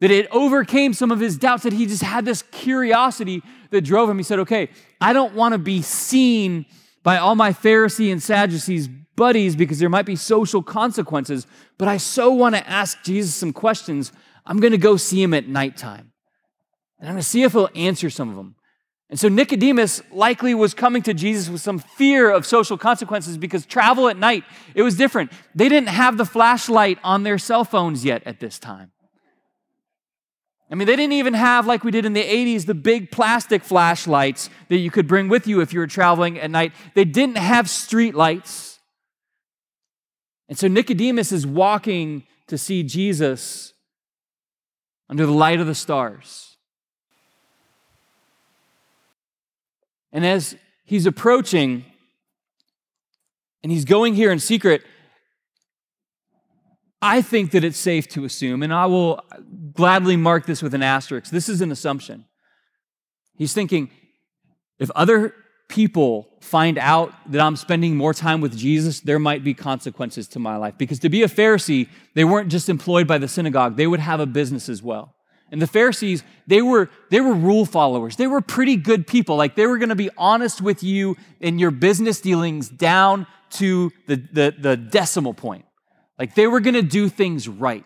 that 0.00 0.10
it 0.10 0.26
overcame 0.32 0.92
some 0.92 1.12
of 1.12 1.20
his 1.20 1.38
doubts 1.38 1.62
that 1.62 1.72
he 1.72 1.86
just 1.86 2.02
had 2.02 2.24
this 2.24 2.42
curiosity 2.42 3.40
that 3.70 3.82
drove 3.82 4.10
him. 4.10 4.16
He 4.18 4.24
said, 4.24 4.40
Okay, 4.40 4.70
I 5.00 5.12
don't 5.12 5.34
want 5.34 5.52
to 5.52 5.58
be 5.58 5.80
seen 5.80 6.66
by 7.06 7.18
all 7.18 7.36
my 7.36 7.52
Pharisee 7.52 8.10
and 8.10 8.20
Sadducees 8.20 8.88
buddies 9.14 9.54
because 9.54 9.78
there 9.78 9.88
might 9.88 10.06
be 10.06 10.16
social 10.16 10.60
consequences, 10.60 11.46
but 11.78 11.86
I 11.86 11.98
so 11.98 12.32
want 12.32 12.56
to 12.56 12.68
ask 12.68 13.00
Jesus 13.04 13.32
some 13.32 13.52
questions. 13.52 14.10
I'm 14.44 14.58
going 14.58 14.72
to 14.72 14.76
go 14.76 14.96
see 14.96 15.22
him 15.22 15.32
at 15.32 15.46
nighttime. 15.46 16.10
And 16.98 17.08
I'm 17.08 17.14
going 17.14 17.22
to 17.22 17.28
see 17.28 17.44
if 17.44 17.52
he'll 17.52 17.70
answer 17.76 18.10
some 18.10 18.28
of 18.28 18.34
them. 18.34 18.56
And 19.08 19.20
so 19.20 19.28
Nicodemus 19.28 20.02
likely 20.10 20.52
was 20.52 20.74
coming 20.74 21.00
to 21.02 21.14
Jesus 21.14 21.48
with 21.48 21.60
some 21.60 21.78
fear 21.78 22.28
of 22.28 22.44
social 22.44 22.76
consequences 22.76 23.38
because 23.38 23.66
travel 23.66 24.08
at 24.08 24.16
night, 24.16 24.42
it 24.74 24.82
was 24.82 24.96
different. 24.96 25.30
They 25.54 25.68
didn't 25.68 25.90
have 25.90 26.16
the 26.16 26.24
flashlight 26.24 26.98
on 27.04 27.22
their 27.22 27.38
cell 27.38 27.62
phones 27.62 28.04
yet 28.04 28.24
at 28.26 28.40
this 28.40 28.58
time. 28.58 28.90
I 30.70 30.74
mean, 30.74 30.86
they 30.86 30.96
didn't 30.96 31.12
even 31.12 31.34
have, 31.34 31.66
like 31.66 31.84
we 31.84 31.92
did 31.92 32.04
in 32.04 32.12
the 32.12 32.24
80s, 32.24 32.66
the 32.66 32.74
big 32.74 33.12
plastic 33.12 33.62
flashlights 33.62 34.50
that 34.68 34.78
you 34.78 34.90
could 34.90 35.06
bring 35.06 35.28
with 35.28 35.46
you 35.46 35.60
if 35.60 35.72
you 35.72 35.78
were 35.78 35.86
traveling 35.86 36.40
at 36.40 36.50
night. 36.50 36.72
They 36.94 37.04
didn't 37.04 37.36
have 37.36 37.70
street 37.70 38.14
lights. 38.14 38.80
And 40.48 40.58
so 40.58 40.66
Nicodemus 40.66 41.30
is 41.30 41.46
walking 41.46 42.24
to 42.48 42.58
see 42.58 42.82
Jesus 42.82 43.74
under 45.08 45.24
the 45.24 45.32
light 45.32 45.60
of 45.60 45.68
the 45.68 45.74
stars. 45.74 46.56
And 50.12 50.26
as 50.26 50.56
he's 50.84 51.06
approaching 51.06 51.84
and 53.62 53.70
he's 53.70 53.84
going 53.84 54.14
here 54.14 54.32
in 54.32 54.40
secret, 54.40 54.82
I 57.02 57.22
think 57.22 57.50
that 57.50 57.62
it's 57.62 57.78
safe 57.78 58.08
to 58.08 58.24
assume, 58.24 58.62
and 58.62 58.72
I 58.72 58.86
will 58.86 59.22
gladly 59.74 60.16
mark 60.16 60.46
this 60.46 60.62
with 60.62 60.74
an 60.74 60.82
asterisk. 60.82 61.30
This 61.30 61.48
is 61.48 61.60
an 61.60 61.70
assumption. 61.70 62.24
He's 63.34 63.52
thinking 63.52 63.90
if 64.78 64.90
other 64.92 65.34
people 65.68 66.28
find 66.40 66.78
out 66.78 67.12
that 67.30 67.40
I'm 67.40 67.56
spending 67.56 67.96
more 67.96 68.14
time 68.14 68.40
with 68.40 68.56
Jesus, 68.56 69.00
there 69.00 69.18
might 69.18 69.42
be 69.42 69.52
consequences 69.52 70.28
to 70.28 70.38
my 70.38 70.56
life. 70.56 70.74
Because 70.78 70.98
to 71.00 71.08
be 71.08 71.22
a 71.22 71.28
Pharisee, 71.28 71.88
they 72.14 72.24
weren't 72.24 72.50
just 72.50 72.68
employed 72.68 73.06
by 73.06 73.18
the 73.18 73.28
synagogue, 73.28 73.76
they 73.76 73.86
would 73.86 74.00
have 74.00 74.20
a 74.20 74.26
business 74.26 74.68
as 74.68 74.82
well. 74.82 75.14
And 75.50 75.62
the 75.62 75.66
Pharisees, 75.66 76.24
they 76.46 76.60
were, 76.60 76.90
they 77.10 77.20
were 77.20 77.32
rule 77.32 77.66
followers. 77.66 78.16
They 78.16 78.26
were 78.26 78.40
pretty 78.40 78.74
good 78.76 79.06
people. 79.06 79.36
Like 79.36 79.54
they 79.54 79.66
were 79.66 79.78
going 79.78 79.90
to 79.90 79.94
be 79.94 80.10
honest 80.16 80.60
with 80.60 80.82
you 80.82 81.16
in 81.40 81.60
your 81.60 81.70
business 81.70 82.20
dealings 82.20 82.68
down 82.68 83.28
to 83.50 83.92
the, 84.08 84.16
the, 84.16 84.54
the 84.58 84.76
decimal 84.76 85.34
point. 85.34 85.64
Like 86.18 86.34
they 86.34 86.46
were 86.46 86.60
going 86.60 86.74
to 86.74 86.82
do 86.82 87.08
things 87.08 87.48
right. 87.48 87.84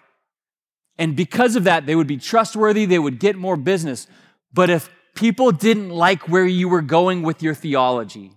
And 0.99 1.17
because 1.17 1.57
of 1.57 1.65
that, 1.65 1.87
they 1.87 1.97
would 1.97 2.07
be 2.07 2.19
trustworthy, 2.19 2.85
they 2.85 2.99
would 2.99 3.19
get 3.19 3.37
more 3.37 3.57
business. 3.57 4.07
But 4.53 4.71
if 4.71 4.91
people 5.15 5.53
didn't 5.53 5.91
like 5.91 6.29
where 6.29 6.47
you 6.47 6.69
were 6.69 6.83
going 6.83 7.23
with 7.23 7.43
your 7.43 7.55
theology, 7.55 8.33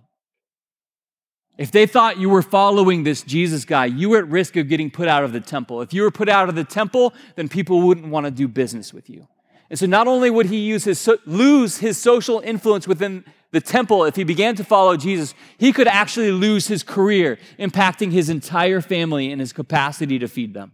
if 1.56 1.70
they 1.70 1.86
thought 1.86 2.18
you 2.18 2.28
were 2.28 2.42
following 2.42 3.04
this 3.04 3.22
Jesus 3.22 3.64
guy, 3.64 3.86
you 3.86 4.08
were 4.08 4.18
at 4.18 4.28
risk 4.28 4.56
of 4.56 4.68
getting 4.68 4.90
put 4.90 5.06
out 5.06 5.22
of 5.22 5.32
the 5.32 5.40
temple. 5.40 5.82
If 5.82 5.92
you 5.92 6.02
were 6.02 6.10
put 6.10 6.28
out 6.28 6.48
of 6.48 6.56
the 6.56 6.64
temple, 6.64 7.14
then 7.36 7.48
people 7.48 7.82
wouldn't 7.82 8.08
want 8.08 8.24
to 8.24 8.30
do 8.30 8.48
business 8.48 8.92
with 8.92 9.08
you. 9.08 9.28
And 9.70 9.78
so 9.78 9.86
not 9.86 10.08
only 10.08 10.30
would 10.30 10.46
he 10.46 10.58
use 10.58 10.84
his, 10.84 11.08
lose 11.26 11.78
his 11.78 11.96
social 11.96 12.40
influence 12.40 12.88
within 12.88 13.24
the 13.54 13.60
temple 13.60 14.04
if 14.04 14.16
he 14.16 14.24
began 14.24 14.56
to 14.56 14.64
follow 14.64 14.96
Jesus, 14.96 15.32
he 15.56 15.72
could 15.72 15.86
actually 15.86 16.32
lose 16.32 16.66
his 16.66 16.82
career, 16.82 17.38
impacting 17.58 18.10
his 18.10 18.28
entire 18.28 18.80
family 18.80 19.30
and 19.30 19.40
his 19.40 19.52
capacity 19.52 20.18
to 20.18 20.26
feed 20.26 20.54
them. 20.54 20.72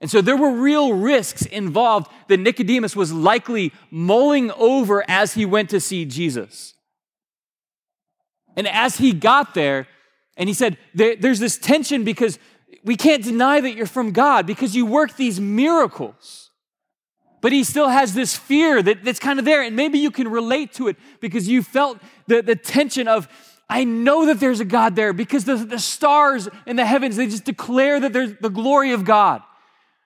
And 0.00 0.10
so 0.10 0.20
there 0.22 0.36
were 0.36 0.50
real 0.50 0.94
risks 0.94 1.44
involved 1.44 2.10
that 2.28 2.38
Nicodemus 2.38 2.96
was 2.96 3.12
likely 3.12 3.72
mulling 3.90 4.50
over 4.52 5.04
as 5.06 5.34
he 5.34 5.44
went 5.44 5.70
to 5.70 5.80
see 5.80 6.06
Jesus. 6.06 6.74
And 8.56 8.66
as 8.66 8.96
he 8.96 9.12
got 9.12 9.54
there, 9.54 9.86
and 10.38 10.48
he 10.48 10.54
said, 10.54 10.78
There's 10.94 11.40
this 11.40 11.58
tension 11.58 12.04
because 12.04 12.38
we 12.84 12.96
can't 12.96 13.22
deny 13.22 13.60
that 13.60 13.74
you're 13.74 13.84
from 13.84 14.12
God 14.12 14.46
because 14.46 14.74
you 14.74 14.86
work 14.86 15.16
these 15.16 15.40
miracles. 15.40 16.45
But 17.40 17.52
he 17.52 17.64
still 17.64 17.88
has 17.88 18.14
this 18.14 18.36
fear 18.36 18.82
that, 18.82 19.04
that's 19.04 19.18
kind 19.18 19.38
of 19.38 19.44
there. 19.44 19.62
And 19.62 19.76
maybe 19.76 19.98
you 19.98 20.10
can 20.10 20.28
relate 20.28 20.72
to 20.74 20.88
it 20.88 20.96
because 21.20 21.48
you 21.48 21.62
felt 21.62 21.98
the, 22.26 22.42
the 22.42 22.56
tension 22.56 23.08
of, 23.08 23.28
I 23.68 23.84
know 23.84 24.26
that 24.26 24.40
there's 24.40 24.60
a 24.60 24.64
God 24.64 24.96
there 24.96 25.12
because 25.12 25.44
the, 25.44 25.56
the 25.56 25.78
stars 25.78 26.48
in 26.66 26.76
the 26.76 26.86
heavens, 26.86 27.16
they 27.16 27.26
just 27.26 27.44
declare 27.44 28.00
that 28.00 28.12
there's 28.12 28.34
the 28.40 28.48
glory 28.50 28.92
of 28.92 29.04
God. 29.04 29.42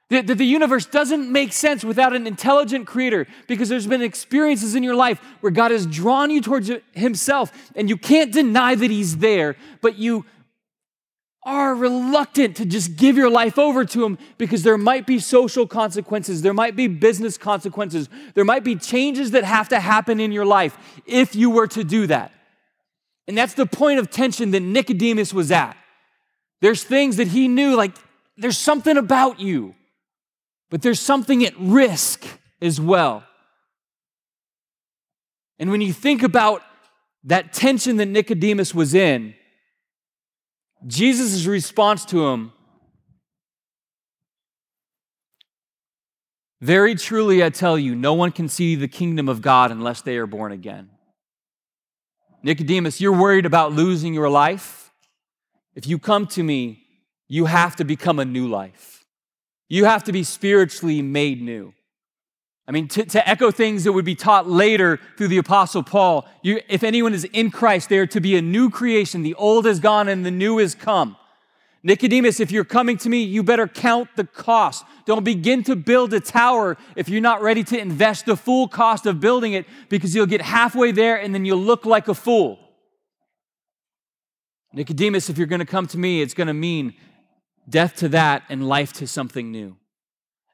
That, 0.08 0.26
that 0.26 0.38
the 0.38 0.46
universe 0.46 0.86
doesn't 0.86 1.30
make 1.30 1.52
sense 1.52 1.84
without 1.84 2.16
an 2.16 2.26
intelligent 2.26 2.86
creator 2.86 3.28
because 3.46 3.68
there's 3.68 3.86
been 3.86 4.02
experiences 4.02 4.74
in 4.74 4.82
your 4.82 4.96
life 4.96 5.20
where 5.40 5.52
God 5.52 5.70
has 5.70 5.86
drawn 5.86 6.30
you 6.30 6.40
towards 6.40 6.68
Himself 6.92 7.70
and 7.76 7.88
you 7.88 7.96
can't 7.96 8.32
deny 8.32 8.74
that 8.74 8.90
He's 8.90 9.18
there, 9.18 9.56
but 9.80 9.96
you 9.98 10.24
are 11.42 11.74
reluctant 11.74 12.56
to 12.56 12.66
just 12.66 12.96
give 12.96 13.16
your 13.16 13.30
life 13.30 13.58
over 13.58 13.84
to 13.84 14.04
Him 14.04 14.18
because 14.36 14.62
there 14.62 14.76
might 14.76 15.06
be 15.06 15.18
social 15.18 15.66
consequences, 15.66 16.42
there 16.42 16.54
might 16.54 16.76
be 16.76 16.86
business 16.86 17.38
consequences, 17.38 18.08
there 18.34 18.44
might 18.44 18.64
be 18.64 18.76
changes 18.76 19.30
that 19.30 19.44
have 19.44 19.68
to 19.70 19.80
happen 19.80 20.20
in 20.20 20.32
your 20.32 20.44
life 20.44 20.76
if 21.06 21.34
you 21.34 21.50
were 21.50 21.66
to 21.68 21.82
do 21.82 22.06
that. 22.06 22.32
And 23.26 23.38
that's 23.38 23.54
the 23.54 23.66
point 23.66 23.98
of 23.98 24.10
tension 24.10 24.50
that 24.50 24.60
Nicodemus 24.60 25.32
was 25.32 25.50
at. 25.50 25.76
There's 26.60 26.84
things 26.84 27.16
that 27.16 27.28
he 27.28 27.48
knew, 27.48 27.74
like, 27.74 27.96
there's 28.36 28.58
something 28.58 28.96
about 28.96 29.40
you 29.40 29.74
but 30.70 30.82
there's 30.82 31.00
something 31.00 31.44
at 31.44 31.52
risk 31.58 32.24
as 32.62 32.80
well. 32.80 33.24
And 35.58 35.70
when 35.70 35.80
you 35.80 35.92
think 35.92 36.22
about 36.22 36.62
that 37.24 37.52
tension 37.52 37.96
that 37.96 38.06
Nicodemus 38.06 38.74
was 38.74 38.94
in, 38.94 39.34
Jesus' 40.86 41.46
response 41.46 42.04
to 42.06 42.26
him 42.28 42.52
Very 46.60 46.94
truly, 46.94 47.42
I 47.42 47.48
tell 47.48 47.78
you, 47.78 47.94
no 47.94 48.12
one 48.12 48.32
can 48.32 48.48
see 48.48 48.74
the 48.74 48.88
kingdom 48.88 49.28
of 49.28 49.40
God 49.40 49.70
unless 49.70 50.02
they 50.02 50.16
are 50.18 50.26
born 50.26 50.52
again. 50.52 50.90
Nicodemus, 52.42 53.00
you're 53.00 53.16
worried 53.16 53.46
about 53.46 53.72
losing 53.72 54.12
your 54.12 54.28
life? 54.28 54.90
If 55.74 55.86
you 55.86 55.98
come 55.98 56.26
to 56.28 56.42
me, 56.42 56.82
you 57.28 57.46
have 57.46 57.76
to 57.76 57.84
become 57.84 58.18
a 58.18 58.24
new 58.24 58.48
life. 58.48 59.04
You 59.68 59.86
have 59.86 60.04
to 60.04 60.12
be 60.12 60.22
spiritually 60.22 61.00
made 61.00 61.40
new. 61.40 61.72
I 62.66 62.72
mean, 62.72 62.88
to, 62.88 63.04
to, 63.04 63.28
echo 63.28 63.50
things 63.50 63.84
that 63.84 63.92
would 63.92 64.04
be 64.04 64.14
taught 64.14 64.48
later 64.48 65.00
through 65.16 65.28
the 65.28 65.38
Apostle 65.38 65.82
Paul, 65.82 66.28
you, 66.42 66.60
if 66.68 66.84
anyone 66.84 67.14
is 67.14 67.24
in 67.24 67.50
Christ, 67.50 67.88
they 67.88 67.98
are 67.98 68.06
to 68.06 68.20
be 68.20 68.36
a 68.36 68.42
new 68.42 68.70
creation. 68.70 69.22
The 69.22 69.34
old 69.34 69.66
is 69.66 69.80
gone 69.80 70.08
and 70.08 70.24
the 70.24 70.30
new 70.30 70.58
is 70.58 70.74
come. 70.74 71.16
Nicodemus, 71.82 72.40
if 72.40 72.50
you're 72.50 72.64
coming 72.64 72.98
to 72.98 73.08
me, 73.08 73.22
you 73.22 73.42
better 73.42 73.66
count 73.66 74.10
the 74.14 74.24
cost. 74.24 74.84
Don't 75.06 75.24
begin 75.24 75.64
to 75.64 75.74
build 75.74 76.12
a 76.12 76.20
tower 76.20 76.76
if 76.94 77.08
you're 77.08 77.22
not 77.22 77.40
ready 77.40 77.64
to 77.64 77.78
invest 77.78 78.26
the 78.26 78.36
full 78.36 78.68
cost 78.68 79.06
of 79.06 79.18
building 79.18 79.54
it 79.54 79.66
because 79.88 80.14
you'll 80.14 80.26
get 80.26 80.42
halfway 80.42 80.92
there 80.92 81.16
and 81.16 81.34
then 81.34 81.44
you'll 81.44 81.58
look 81.58 81.86
like 81.86 82.06
a 82.08 82.14
fool. 82.14 82.58
Nicodemus, 84.74 85.30
if 85.30 85.38
you're 85.38 85.46
going 85.46 85.60
to 85.60 85.66
come 85.66 85.86
to 85.88 85.98
me, 85.98 86.20
it's 86.20 86.34
going 86.34 86.46
to 86.46 86.54
mean 86.54 86.94
death 87.68 87.96
to 87.96 88.08
that 88.10 88.42
and 88.48 88.68
life 88.68 88.92
to 88.94 89.06
something 89.06 89.50
new. 89.50 89.76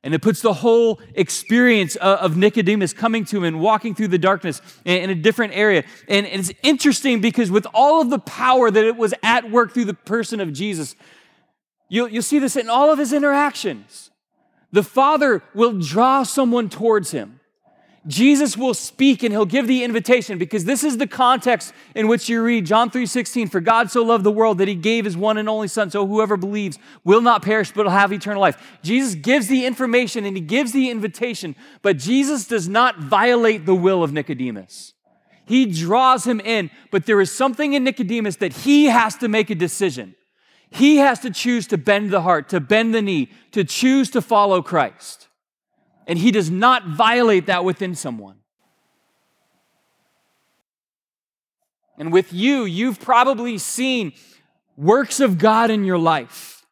And 0.04 0.14
it 0.14 0.22
puts 0.22 0.40
the 0.40 0.52
whole 0.52 1.00
experience 1.14 1.96
of 1.96 2.36
Nicodemus 2.36 2.92
coming 2.92 3.24
to 3.24 3.38
him 3.38 3.44
and 3.44 3.60
walking 3.60 3.94
through 3.94 4.08
the 4.08 4.18
darkness 4.18 4.62
in 4.84 5.10
a 5.10 5.14
different 5.14 5.54
area. 5.56 5.84
And 6.08 6.26
it's 6.26 6.52
interesting 6.62 7.20
because 7.20 7.50
with 7.50 7.66
all 7.74 8.00
of 8.00 8.10
the 8.10 8.20
power 8.20 8.70
that 8.70 8.84
it 8.84 8.96
was 8.96 9.14
at 9.22 9.50
work 9.50 9.72
through 9.72 9.86
the 9.86 9.94
person 9.94 10.40
of 10.40 10.52
Jesus, 10.52 10.94
you'll, 11.88 12.08
you'll 12.08 12.22
see 12.22 12.38
this 12.38 12.54
in 12.54 12.68
all 12.68 12.92
of 12.92 12.98
his 12.98 13.12
interactions. 13.12 14.10
The 14.70 14.84
Father 14.84 15.42
will 15.54 15.80
draw 15.80 16.22
someone 16.22 16.68
towards 16.68 17.10
him. 17.10 17.40
Jesus 18.06 18.56
will 18.56 18.74
speak 18.74 19.24
and 19.24 19.32
he'll 19.32 19.44
give 19.44 19.66
the 19.66 19.82
invitation 19.82 20.38
because 20.38 20.64
this 20.64 20.84
is 20.84 20.96
the 20.96 21.08
context 21.08 21.72
in 21.94 22.06
which 22.06 22.28
you 22.28 22.40
read 22.40 22.64
John 22.64 22.88
3:16 22.88 23.48
for 23.50 23.60
God 23.60 23.90
so 23.90 24.02
loved 24.04 24.22
the 24.22 24.30
world 24.30 24.58
that 24.58 24.68
he 24.68 24.76
gave 24.76 25.04
his 25.04 25.16
one 25.16 25.38
and 25.38 25.48
only 25.48 25.66
son 25.66 25.90
so 25.90 26.06
whoever 26.06 26.36
believes 26.36 26.78
will 27.02 27.20
not 27.20 27.42
perish 27.42 27.72
but 27.72 27.84
will 27.84 27.92
have 27.92 28.12
eternal 28.12 28.40
life. 28.40 28.78
Jesus 28.82 29.16
gives 29.16 29.48
the 29.48 29.66
information 29.66 30.24
and 30.24 30.36
he 30.36 30.40
gives 30.40 30.70
the 30.70 30.88
invitation, 30.88 31.56
but 31.82 31.96
Jesus 31.96 32.46
does 32.46 32.68
not 32.68 32.98
violate 32.98 33.66
the 33.66 33.74
will 33.74 34.04
of 34.04 34.12
Nicodemus. 34.12 34.92
He 35.44 35.66
draws 35.66 36.26
him 36.26 36.40
in, 36.40 36.70
but 36.92 37.06
there 37.06 37.20
is 37.20 37.32
something 37.32 37.72
in 37.72 37.82
Nicodemus 37.82 38.36
that 38.36 38.52
he 38.52 38.86
has 38.86 39.16
to 39.16 39.28
make 39.28 39.50
a 39.50 39.54
decision. 39.54 40.14
He 40.70 40.96
has 40.96 41.20
to 41.20 41.30
choose 41.30 41.66
to 41.68 41.78
bend 41.78 42.10
the 42.10 42.22
heart, 42.22 42.48
to 42.50 42.60
bend 42.60 42.94
the 42.94 43.02
knee, 43.02 43.30
to 43.52 43.64
choose 43.64 44.10
to 44.10 44.20
follow 44.20 44.62
Christ 44.62 45.25
and 46.06 46.18
he 46.18 46.30
does 46.30 46.50
not 46.50 46.86
violate 46.86 47.46
that 47.46 47.64
within 47.64 47.94
someone. 47.94 48.36
And 51.98 52.12
with 52.12 52.32
you, 52.32 52.64
you've 52.64 53.00
probably 53.00 53.58
seen 53.58 54.12
works 54.76 55.20
of 55.20 55.38
God 55.38 55.70
in 55.70 55.84
your 55.84 55.98
life. 55.98 56.64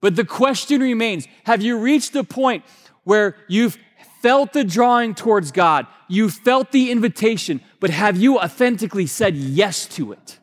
But 0.00 0.16
the 0.16 0.24
question 0.24 0.80
remains 0.80 1.26
have 1.44 1.62
you 1.62 1.78
reached 1.78 2.12
the 2.12 2.24
point 2.24 2.64
where 3.04 3.36
you've 3.48 3.78
felt 4.20 4.52
the 4.52 4.64
drawing 4.64 5.14
towards 5.14 5.50
God, 5.50 5.86
you 6.08 6.28
felt 6.28 6.72
the 6.72 6.90
invitation, 6.90 7.60
but 7.80 7.90
have 7.90 8.16
you 8.16 8.38
authentically 8.38 9.06
said 9.06 9.34
yes 9.34 9.86
to 9.86 10.12
it? 10.12 10.38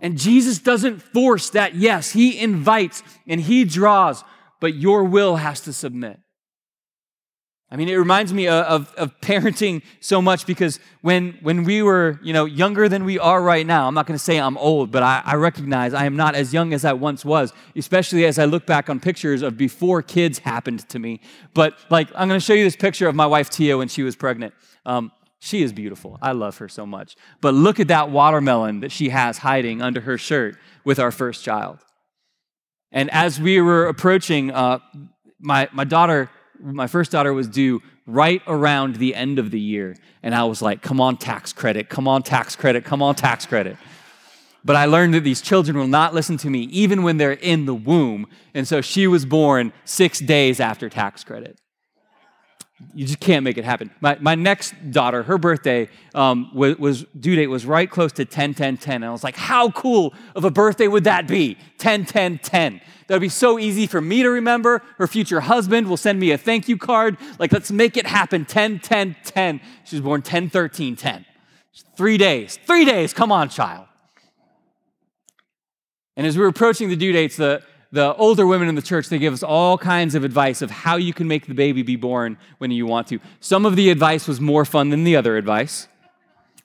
And 0.00 0.18
Jesus 0.18 0.58
doesn't 0.58 1.00
force 1.00 1.50
that 1.50 1.74
yes, 1.74 2.10
He 2.10 2.38
invites 2.38 3.02
and 3.26 3.40
He 3.40 3.64
draws, 3.64 4.22
but 4.60 4.74
your 4.74 5.04
will 5.04 5.36
has 5.36 5.60
to 5.62 5.72
submit. 5.72 6.20
I 7.74 7.76
mean, 7.76 7.88
it 7.88 7.96
reminds 7.96 8.32
me 8.32 8.46
of, 8.46 8.94
of 8.94 9.20
parenting 9.20 9.82
so 9.98 10.22
much 10.22 10.46
because 10.46 10.78
when, 11.00 11.36
when 11.42 11.64
we 11.64 11.82
were, 11.82 12.20
you 12.22 12.32
know, 12.32 12.44
younger 12.44 12.88
than 12.88 13.04
we 13.04 13.18
are 13.18 13.42
right 13.42 13.66
now, 13.66 13.88
I'm 13.88 13.94
not 13.94 14.06
going 14.06 14.16
to 14.16 14.22
say 14.22 14.38
I'm 14.38 14.56
old, 14.58 14.92
but 14.92 15.02
I, 15.02 15.22
I 15.24 15.34
recognize 15.34 15.92
I 15.92 16.04
am 16.04 16.14
not 16.14 16.36
as 16.36 16.52
young 16.54 16.72
as 16.72 16.84
I 16.84 16.92
once 16.92 17.24
was, 17.24 17.52
especially 17.74 18.26
as 18.26 18.38
I 18.38 18.44
look 18.44 18.64
back 18.64 18.88
on 18.88 19.00
pictures 19.00 19.42
of 19.42 19.56
before 19.56 20.02
kids 20.02 20.38
happened 20.38 20.88
to 20.90 21.00
me. 21.00 21.20
But 21.52 21.76
like, 21.90 22.10
I'm 22.14 22.28
going 22.28 22.38
to 22.38 22.46
show 22.46 22.52
you 22.52 22.62
this 22.62 22.76
picture 22.76 23.08
of 23.08 23.16
my 23.16 23.26
wife 23.26 23.50
Tia 23.50 23.76
when 23.76 23.88
she 23.88 24.04
was 24.04 24.14
pregnant. 24.14 24.54
Um, 24.86 25.10
she 25.40 25.64
is 25.64 25.72
beautiful. 25.72 26.16
I 26.22 26.30
love 26.30 26.58
her 26.58 26.68
so 26.68 26.86
much. 26.86 27.16
But 27.40 27.54
look 27.54 27.80
at 27.80 27.88
that 27.88 28.08
watermelon 28.08 28.80
that 28.80 28.92
she 28.92 29.08
has 29.08 29.38
hiding 29.38 29.82
under 29.82 30.02
her 30.02 30.16
shirt 30.16 30.58
with 30.84 31.00
our 31.00 31.10
first 31.10 31.42
child. 31.42 31.80
And 32.92 33.10
as 33.10 33.40
we 33.40 33.60
were 33.60 33.86
approaching, 33.86 34.52
uh, 34.52 34.78
my, 35.40 35.68
my 35.72 35.82
daughter 35.82 36.30
my 36.64 36.86
first 36.86 37.10
daughter 37.10 37.32
was 37.32 37.46
due 37.46 37.82
right 38.06 38.42
around 38.46 38.96
the 38.96 39.14
end 39.14 39.38
of 39.38 39.50
the 39.50 39.60
year. 39.60 39.96
And 40.22 40.34
I 40.34 40.44
was 40.44 40.62
like, 40.62 40.82
come 40.82 41.00
on, 41.00 41.16
tax 41.16 41.52
credit, 41.52 41.88
come 41.88 42.08
on, 42.08 42.22
tax 42.22 42.56
credit, 42.56 42.84
come 42.84 43.02
on, 43.02 43.14
tax 43.14 43.46
credit. 43.46 43.76
But 44.64 44.76
I 44.76 44.86
learned 44.86 45.12
that 45.12 45.24
these 45.24 45.42
children 45.42 45.76
will 45.76 45.86
not 45.86 46.14
listen 46.14 46.38
to 46.38 46.50
me 46.50 46.60
even 46.64 47.02
when 47.02 47.18
they're 47.18 47.32
in 47.32 47.66
the 47.66 47.74
womb. 47.74 48.26
And 48.54 48.66
so 48.66 48.80
she 48.80 49.06
was 49.06 49.26
born 49.26 49.72
six 49.84 50.20
days 50.20 50.58
after 50.58 50.88
tax 50.88 51.22
credit. 51.22 51.58
You 52.92 53.06
just 53.06 53.20
can't 53.20 53.44
make 53.44 53.56
it 53.56 53.64
happen. 53.64 53.90
My, 54.00 54.18
my 54.20 54.34
next 54.34 54.74
daughter, 54.90 55.22
her 55.22 55.38
birthday 55.38 55.88
um, 56.12 56.50
was, 56.52 56.76
was, 56.76 57.04
due 57.18 57.36
date 57.36 57.46
was 57.46 57.64
right 57.64 57.88
close 57.88 58.12
to 58.12 58.24
10, 58.24 58.54
10, 58.54 58.78
10. 58.78 58.94
And 58.96 59.04
I 59.04 59.10
was 59.10 59.22
like, 59.22 59.36
how 59.36 59.70
cool 59.70 60.12
of 60.34 60.44
a 60.44 60.50
birthday 60.50 60.88
would 60.88 61.04
that 61.04 61.28
be? 61.28 61.56
10, 61.78 62.04
10, 62.04 62.38
10. 62.38 62.80
That 63.06 63.14
would 63.14 63.20
be 63.20 63.28
so 63.28 63.60
easy 63.60 63.86
for 63.86 64.00
me 64.00 64.22
to 64.22 64.30
remember. 64.30 64.82
Her 64.98 65.06
future 65.06 65.40
husband 65.40 65.88
will 65.88 65.96
send 65.96 66.18
me 66.18 66.32
a 66.32 66.38
thank 66.38 66.68
you 66.68 66.76
card. 66.76 67.16
Like, 67.38 67.52
let's 67.52 67.70
make 67.70 67.96
it 67.96 68.06
happen 68.06 68.44
10, 68.44 68.80
10, 68.80 69.16
10. 69.24 69.60
She 69.84 69.96
was 69.96 70.02
born 70.02 70.22
10, 70.22 70.50
13, 70.50 70.96
10. 70.96 71.24
Three 71.96 72.18
days. 72.18 72.58
Three 72.66 72.84
days. 72.84 73.12
Come 73.12 73.30
on, 73.30 73.50
child. 73.50 73.86
And 76.16 76.26
as 76.26 76.36
we 76.36 76.42
were 76.42 76.48
approaching 76.48 76.88
the 76.88 76.96
due 76.96 77.12
dates, 77.12 77.36
the, 77.36 77.62
the 77.94 78.12
older 78.16 78.44
women 78.44 78.68
in 78.68 78.74
the 78.74 78.82
church, 78.82 79.08
they 79.08 79.18
give 79.18 79.32
us 79.32 79.44
all 79.44 79.78
kinds 79.78 80.16
of 80.16 80.24
advice 80.24 80.62
of 80.62 80.70
how 80.70 80.96
you 80.96 81.14
can 81.14 81.28
make 81.28 81.46
the 81.46 81.54
baby 81.54 81.82
be 81.82 81.94
born 81.94 82.36
when 82.58 82.72
you 82.72 82.86
want 82.86 83.06
to. 83.08 83.20
Some 83.38 83.64
of 83.64 83.76
the 83.76 83.88
advice 83.88 84.26
was 84.26 84.40
more 84.40 84.64
fun 84.64 84.90
than 84.90 85.04
the 85.04 85.14
other 85.14 85.36
advice. 85.36 85.86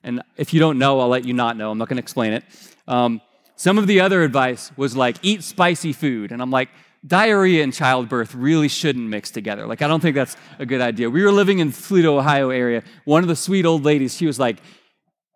And 0.04 0.24
if 0.38 0.56
you 0.56 0.60
don't 0.60 0.80
know, 0.80 1.00
I'll 1.00 1.08
let 1.08 1.26
you 1.26 1.34
not 1.34 1.56
know. 1.56 1.70
I'm 1.70 1.78
not 1.78 1.88
going 1.88 1.98
to 1.98 2.02
explain 2.02 2.34
it. 2.34 2.44
Um, 2.88 3.22
some 3.56 3.78
of 3.78 3.86
the 3.86 4.02
other 4.02 4.24
advice 4.24 4.72
was 4.76 4.96
like, 4.96 5.18
eat 5.22 5.44
spicy 5.44 5.94
food. 5.94 6.32
And 6.32 6.42
I'm 6.42 6.50
like, 6.50 6.70
diarrhea 7.06 7.64
and 7.64 7.72
childbirth 7.72 8.34
really 8.34 8.68
shouldn't 8.68 9.08
mix 9.08 9.30
together. 9.30 9.68
Like, 9.68 9.84
I 9.84 9.88
don't 9.88 10.00
think 10.00 10.16
that's 10.16 10.36
a 10.58 10.66
good 10.66 10.82
idea. 10.82 11.12
We 11.12 11.24
were 11.24 11.32
living 11.32 11.60
in 11.60 11.72
Toledo, 11.72 12.18
Ohio 12.18 12.50
area. 12.50 12.82
One 13.06 13.22
of 13.22 13.30
the 13.30 13.36
sweet 13.36 13.68
old 13.68 13.84
ladies, 13.84 14.16
she 14.16 14.26
was 14.26 14.40
like, 14.40 14.58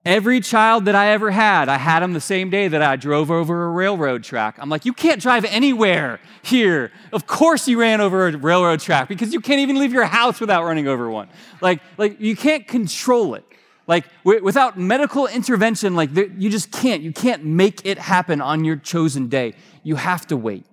Every 0.05 0.41
child 0.41 0.85
that 0.85 0.95
I 0.95 1.11
ever 1.11 1.31
had, 1.31 1.69
I 1.69 1.77
had 1.77 2.01
them 2.01 2.11
the 2.11 2.19
same 2.19 2.49
day 2.49 2.67
that 2.67 2.81
I 2.81 2.97
drove 2.97 3.31
over 3.31 3.65
a 3.65 3.69
railroad 3.69 4.21
track. 4.21 4.57
I'm 4.59 4.67
like, 4.67 4.83
you 4.83 4.91
can't 4.91 5.21
drive 5.21 5.45
anywhere 5.45 6.19
here. 6.41 6.91
Of 7.13 7.25
course 7.25 7.69
you 7.69 7.79
ran 7.79 8.01
over 8.01 8.27
a 8.27 8.37
railroad 8.37 8.81
track 8.81 9.07
because 9.07 9.31
you 9.31 9.39
can't 9.39 9.61
even 9.61 9.79
leave 9.79 9.93
your 9.93 10.03
house 10.03 10.41
without 10.41 10.65
running 10.65 10.89
over 10.89 11.09
one. 11.09 11.29
Like, 11.61 11.81
like 11.97 12.19
you 12.19 12.35
can't 12.35 12.67
control 12.67 13.35
it. 13.35 13.45
Like 13.87 14.05
w- 14.25 14.43
without 14.43 14.77
medical 14.77 15.25
intervention, 15.27 15.95
like 15.95 16.13
you 16.13 16.49
just 16.49 16.71
can't. 16.71 17.01
You 17.01 17.13
can't 17.13 17.45
make 17.45 17.85
it 17.85 17.97
happen 17.97 18.41
on 18.41 18.65
your 18.65 18.75
chosen 18.75 19.29
day. 19.29 19.55
You 19.83 19.95
have 19.95 20.27
to 20.27 20.37
wait. 20.37 20.65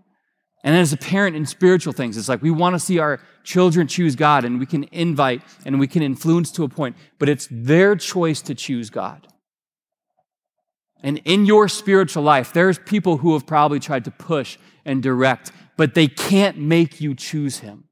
And 0.63 0.77
as 0.77 0.93
a 0.93 0.97
parent 0.97 1.37
in 1.37 1.47
spiritual 1.47 1.93
things, 1.93 2.17
it's 2.17 2.29
like 2.29 2.43
we 2.43 2.51
want 2.51 2.75
to 2.75 2.79
see 2.79 2.99
our 2.99 3.21
children 3.45 3.87
choose 3.87 4.15
God 4.15 4.45
and 4.45 4.61
we 4.61 4.67
can 4.67 4.85
invite 4.93 5.43
and 5.65 5.81
we 5.81 5.87
can 5.87 6.03
influence 6.03 6.51
to 6.53 6.65
a 6.65 6.69
point, 6.69 6.97
but 7.19 7.29
it's 7.29 7.49
their 7.51 7.97
choice 7.97 8.43
to 8.43 8.55
choose 8.55 8.91
God. 8.91 9.27
And 11.03 11.21
in 11.25 11.47
your 11.47 11.69
spiritual 11.69 12.23
life, 12.23 12.53
there's 12.53 12.79
people 12.79 13.19
who 13.19 13.33
have 13.33 13.47
probably 13.47 13.81
tried 13.81 14.05
to 14.05 14.11
push 14.11 14.59
and 14.85 15.03
direct, 15.03 15.51
but 15.79 15.95
they 15.95 16.09
can't 16.09 16.59
make 16.59 17.01
you 17.01 17.15
choose 17.15 17.59
Him. 17.59 17.85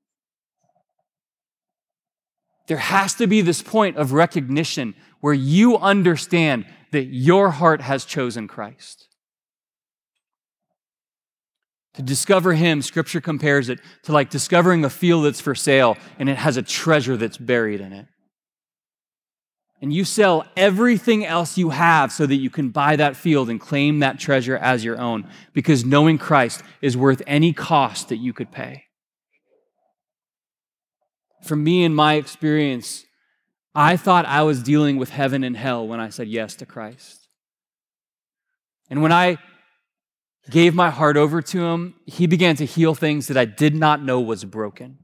There 2.67 2.77
has 2.77 3.15
to 3.15 3.27
be 3.27 3.41
this 3.41 3.63
point 3.63 3.97
of 3.97 4.13
recognition 4.13 4.95
where 5.21 5.33
you 5.33 5.79
understand 5.79 6.67
that 6.93 7.05
your 7.05 7.51
heart 7.51 7.81
has 7.81 8.05
chosen 8.05 8.47
Christ. 8.47 9.08
To 11.99 12.03
discover 12.05 12.53
Him, 12.53 12.81
Scripture 12.81 13.21
compares 13.21 13.69
it 13.69 13.81
to 14.05 14.13
like 14.13 14.31
discovering 14.31 14.85
a 14.85 14.91
field 14.91 15.25
that's 15.25 15.41
for 15.41 15.57
sale 15.57 15.97
and 16.21 16.29
it 16.29 16.37
has 16.37 16.57
a 16.57 16.63
treasure 16.63 17.17
that's 17.17 17.37
buried 17.37 17.81
in 17.81 17.93
it. 17.93 18.07
And 19.83 19.93
you 19.93 20.05
sell 20.05 20.47
everything 20.57 21.27
else 21.27 21.59
you 21.59 21.71
have 21.71 22.13
so 22.13 22.25
that 22.25 22.37
you 22.37 22.51
can 22.51 22.69
buy 22.69 22.95
that 22.95 23.17
field 23.17 23.51
and 23.51 23.61
claim 23.61 23.99
that 23.99 24.21
treasure 24.21 24.57
as 24.57 24.85
your 24.85 24.97
own 25.01 25.27
because 25.55 25.85
knowing 25.85 26.19
Christ 26.19 26.63
is 26.81 26.97
worth 26.97 27.21
any 27.27 27.53
cost 27.53 28.11
that 28.11 28.19
you 28.19 28.33
could 28.33 28.53
pay. 28.53 28.85
For 31.43 31.57
me, 31.57 31.83
in 31.83 31.97
my 31.97 32.15
experience, 32.15 33.07
I 33.75 33.97
thought 33.97 34.25
I 34.25 34.45
was 34.45 34.63
dealing 34.63 34.99
with 34.99 35.11
heaven 35.11 35.43
and 35.43 35.57
hell 35.57 35.85
when 35.85 35.99
I 35.99 36.11
said 36.11 36.29
yes 36.29 36.55
to 36.57 36.67
Christ. 36.67 37.27
And 38.89 39.03
when 39.03 39.11
I 39.11 39.39
gave 40.51 40.75
my 40.75 40.91
heart 40.91 41.17
over 41.17 41.43
to 41.43 41.65
him, 41.65 41.95
he 42.07 42.27
began 42.27 42.57
to 42.57 42.65
heal 42.65 42.95
things 42.95 43.27
that 43.29 43.37
I 43.37 43.45
did 43.45 43.75
not 43.75 44.03
know 44.03 44.21
was 44.21 44.45
broken. 44.45 44.99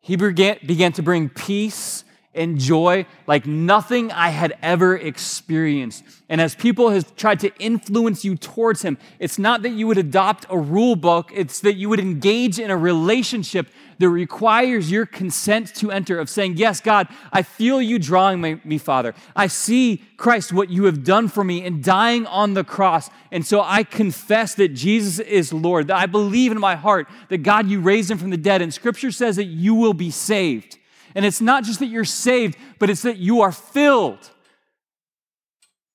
He 0.00 0.16
began, 0.16 0.58
began 0.64 0.92
to 0.92 1.02
bring 1.02 1.28
peace 1.28 2.04
and 2.34 2.58
joy 2.58 3.06
like 3.26 3.44
nothing 3.46 4.12
I 4.12 4.28
had 4.28 4.56
ever 4.62 4.96
experienced. 4.96 6.04
And 6.28 6.40
as 6.40 6.54
people 6.54 6.90
have 6.90 7.16
tried 7.16 7.40
to 7.40 7.52
influence 7.58 8.24
you 8.24 8.36
towards 8.36 8.82
him, 8.82 8.98
it's 9.18 9.38
not 9.38 9.62
that 9.62 9.70
you 9.70 9.88
would 9.88 9.98
adopt 9.98 10.46
a 10.48 10.56
rule 10.56 10.94
book, 10.94 11.32
it's 11.34 11.60
that 11.60 11.74
you 11.74 11.88
would 11.88 11.98
engage 11.98 12.60
in 12.60 12.70
a 12.70 12.76
relationship 12.76 13.68
that 13.98 14.08
requires 14.08 14.90
your 14.90 15.04
consent 15.04 15.74
to 15.74 15.90
enter, 15.90 16.18
of 16.18 16.30
saying, 16.30 16.56
Yes, 16.56 16.80
God, 16.80 17.08
I 17.32 17.42
feel 17.42 17.82
you 17.82 17.98
drawing 17.98 18.40
my, 18.40 18.58
me, 18.64 18.78
Father. 18.78 19.14
I 19.36 19.46
see, 19.48 20.02
Christ, 20.16 20.52
what 20.52 20.70
you 20.70 20.84
have 20.84 21.04
done 21.04 21.28
for 21.28 21.44
me 21.44 21.64
in 21.64 21.82
dying 21.82 22.26
on 22.26 22.54
the 22.54 22.64
cross. 22.64 23.10
And 23.30 23.44
so 23.44 23.60
I 23.60 23.82
confess 23.82 24.54
that 24.54 24.68
Jesus 24.68 25.18
is 25.18 25.52
Lord, 25.52 25.88
that 25.88 25.96
I 25.96 26.06
believe 26.06 26.50
in 26.50 26.58
my 26.58 26.76
heart 26.76 27.08
that 27.28 27.38
God, 27.38 27.68
you 27.68 27.80
raised 27.80 28.10
him 28.10 28.16
from 28.16 28.30
the 28.30 28.38
dead. 28.38 28.62
And 28.62 28.72
scripture 28.72 29.10
says 29.10 29.36
that 29.36 29.44
you 29.44 29.74
will 29.74 29.94
be 29.94 30.10
saved. 30.10 30.78
And 31.14 31.24
it's 31.24 31.40
not 31.40 31.64
just 31.64 31.78
that 31.80 31.86
you're 31.86 32.04
saved, 32.04 32.56
but 32.78 32.90
it's 32.90 33.02
that 33.02 33.18
you 33.18 33.40
are 33.40 33.52
filled. 33.52 34.30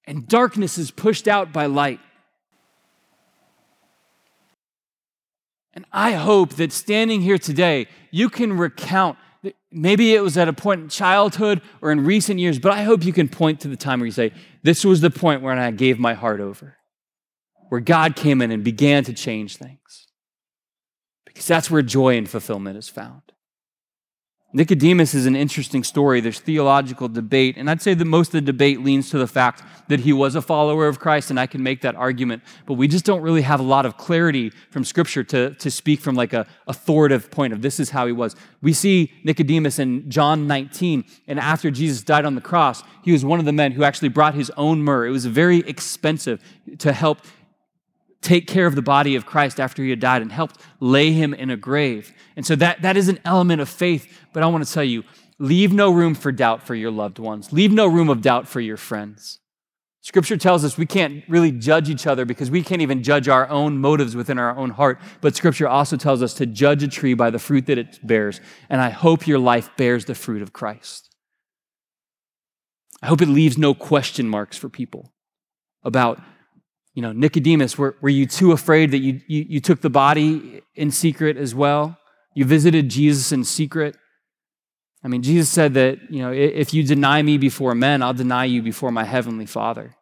And 0.06 0.28
darkness 0.28 0.78
is 0.78 0.92
pushed 0.92 1.28
out 1.28 1.52
by 1.52 1.66
light. 1.66 2.00
And 5.74 5.86
I 5.92 6.14
hope 6.14 6.54
that 6.54 6.72
standing 6.72 7.22
here 7.22 7.38
today, 7.38 7.88
you 8.10 8.30
can 8.30 8.54
recount. 8.54 9.18
Maybe 9.72 10.16
it 10.16 10.22
was 10.22 10.38
at 10.38 10.48
a 10.48 10.54
point 10.54 10.82
in 10.82 10.90
childhood 10.90 11.62
or 11.82 11.92
in 11.92 12.06
recent 12.06 12.40
years, 12.40 12.60
but 12.60 12.72
I 12.72 12.84
hope 12.84 13.04
you 13.04 13.12
can 13.12 13.28
point 13.28 13.60
to 13.62 13.68
the 13.68 13.76
time 13.76 14.00
where 14.00 14.06
you 14.06 14.12
say, 14.12 14.32
This 14.64 14.86
was 14.86 15.02
the 15.02 15.10
point 15.10 15.42
where 15.42 15.54
I 15.54 15.72
gave 15.72 16.00
my 16.00 16.14
heart 16.14 16.40
over, 16.40 16.78
where 17.70 17.82
God 17.82 18.16
came 18.16 18.42
in 18.42 18.52
and 18.52 18.64
began 18.64 19.04
to 19.04 19.14
change 19.14 19.58
things. 19.58 20.08
Because 21.26 21.46
that's 21.46 21.70
where 21.70 21.82
joy 21.82 22.18
and 22.18 22.30
fulfillment 22.30 22.78
is 22.78 22.88
found. 22.88 23.22
Nicodemus 24.56 25.14
is 25.14 25.26
an 25.26 25.36
interesting 25.36 25.84
story. 25.84 26.22
There's 26.22 26.40
theological 26.40 27.10
debate, 27.10 27.58
and 27.58 27.70
I'd 27.70 27.82
say 27.82 27.94
that 27.94 28.06
most 28.06 28.30
of 28.30 28.34
the 28.34 28.42
debate 28.42 28.80
leans 28.82 29.10
to 29.10 29.18
the 29.18 29.28
fact 29.28 29.62
that 29.90 30.00
he 30.00 30.14
was 30.14 30.34
a 30.34 30.42
follower 30.42 30.88
of 30.88 30.98
Christ, 30.98 31.30
and 31.30 31.38
I 31.38 31.46
can 31.46 31.62
make 31.62 31.82
that 31.82 31.94
argument. 31.96 32.42
But 32.66 32.76
we 32.76 32.88
just 32.88 33.04
don't 33.04 33.22
really 33.22 33.42
have 33.42 33.60
a 33.60 33.64
lot 33.64 33.86
of 33.86 33.98
clarity 33.98 34.52
from 34.72 34.86
Scripture 34.86 35.26
to, 35.26 35.56
to 35.56 35.70
speak 35.70 36.00
from 36.00 36.16
like 36.16 36.32
a 36.32 36.48
authoritative 36.68 37.30
point 37.32 37.52
of 37.52 37.62
this 37.62 37.82
is 37.82 37.90
how 37.90 38.06
he 38.06 38.14
was. 38.14 38.34
We 38.62 38.72
see 38.72 39.12
Nicodemus 39.26 39.78
in 39.78 40.10
John 40.10 40.48
19, 40.48 41.04
and 41.28 41.38
after 41.38 41.70
Jesus 41.70 42.02
died 42.02 42.24
on 42.24 42.36
the 42.36 42.42
cross, 42.42 42.82
he 43.04 43.12
was 43.12 43.26
one 43.26 43.40
of 43.40 43.46
the 43.46 43.52
men 43.52 43.74
who 43.74 43.84
actually 43.84 44.08
brought 44.08 44.36
his 44.36 44.50
own 44.52 44.82
myrrh. 44.82 45.08
It 45.08 45.12
was 45.12 45.26
very 45.26 45.60
expensive 45.68 46.42
to 46.78 46.94
help 46.94 47.20
take 48.22 48.48
care 48.48 48.66
of 48.66 48.76
the 48.76 48.82
body 48.82 49.16
of 49.16 49.26
Christ 49.26 49.60
after 49.60 49.84
he 49.84 49.90
had 49.90 50.00
died 50.00 50.22
and 50.22 50.32
helped 50.32 50.60
lay 50.80 51.12
him 51.12 51.34
in 51.34 51.50
a 51.50 51.58
grave. 51.58 52.14
And 52.36 52.46
so 52.46 52.56
that, 52.56 52.82
that 52.82 52.98
is 52.98 53.08
an 53.08 53.20
element 53.24 53.62
of 53.62 53.70
faith. 53.70 54.12
But 54.34 54.44
I 54.44 54.48
want 54.48 54.66
to 54.66 54.72
tell 54.72 54.84
you, 54.84 55.04
leave 55.38 55.72
no 55.72 55.92
room 55.92 56.16
for 56.16 56.32
doubt 56.32 56.64
for 56.64 56.76
your 56.76 56.92
loved 56.92 57.20
ones. 57.20 57.54
Leave 57.54 57.72
no 57.72 57.88
room 57.88 58.10
of 58.10 58.22
doubt 58.22 58.48
for 58.48 58.60
your 58.60 58.78
friends. 58.78 59.40
Scripture 60.02 60.38
tells 60.38 60.64
us 60.64 60.78
we 60.78 60.86
can't 60.86 61.24
really 61.28 61.52
judge 61.52 61.90
each 61.90 62.06
other 62.06 62.26
because 62.26 62.52
we 62.52 62.62
can't 62.62 62.84
even 62.84 63.02
judge 63.02 63.28
our 63.28 63.50
own 63.50 63.80
motives 63.80 64.16
within 64.16 64.38
our 64.38 64.56
own 64.56 64.70
heart. 64.70 65.00
But 65.20 65.36
Scripture 65.36 65.68
also 65.68 65.98
tells 65.98 66.22
us 66.22 66.36
to 66.36 66.46
judge 66.46 66.84
a 66.84 66.88
tree 66.88 67.16
by 67.16 67.32
the 67.32 67.40
fruit 67.40 67.66
that 67.66 67.80
it 67.80 68.00
bears. 68.06 68.40
And 68.70 68.82
I 68.82 68.92
hope 68.92 69.26
your 69.26 69.40
life 69.40 69.72
bears 69.78 70.06
the 70.06 70.14
fruit 70.14 70.44
of 70.44 70.54
Christ. 70.54 71.10
I 73.02 73.08
hope 73.08 73.22
it 73.22 73.28
leaves 73.28 73.58
no 73.58 73.74
question 73.74 74.30
marks 74.30 74.58
for 74.58 74.70
people 74.70 75.12
about 75.84 76.20
you 76.96 77.02
know, 77.02 77.12
Nicodemus, 77.12 77.78
were, 77.78 77.96
were 78.02 78.10
you 78.10 78.26
too 78.26 78.54
afraid 78.54 78.92
that 78.92 79.00
you, 79.00 79.22
you, 79.28 79.46
you 79.48 79.60
took 79.60 79.82
the 79.82 79.90
body 79.90 80.62
in 80.76 80.92
secret 80.92 81.38
as 81.38 81.54
well? 81.54 81.98
You 82.34 82.46
visited 82.46 82.90
Jesus 82.90 83.32
in 83.32 83.44
secret? 83.44 83.98
I 85.04 85.08
mean, 85.08 85.22
Jesus 85.22 85.50
said 85.50 85.76
that, 85.76 86.00
you 86.10 86.22
know, 86.22 86.32
if 86.32 86.74
you 86.74 86.84
deny 86.84 87.22
me 87.22 87.38
before 87.38 87.76
men, 87.76 88.02
I'll 88.02 88.14
deny 88.14 88.46
you 88.46 88.64
before 88.64 88.92
my 88.92 89.04
heavenly 89.04 89.46
Father. 89.46 89.96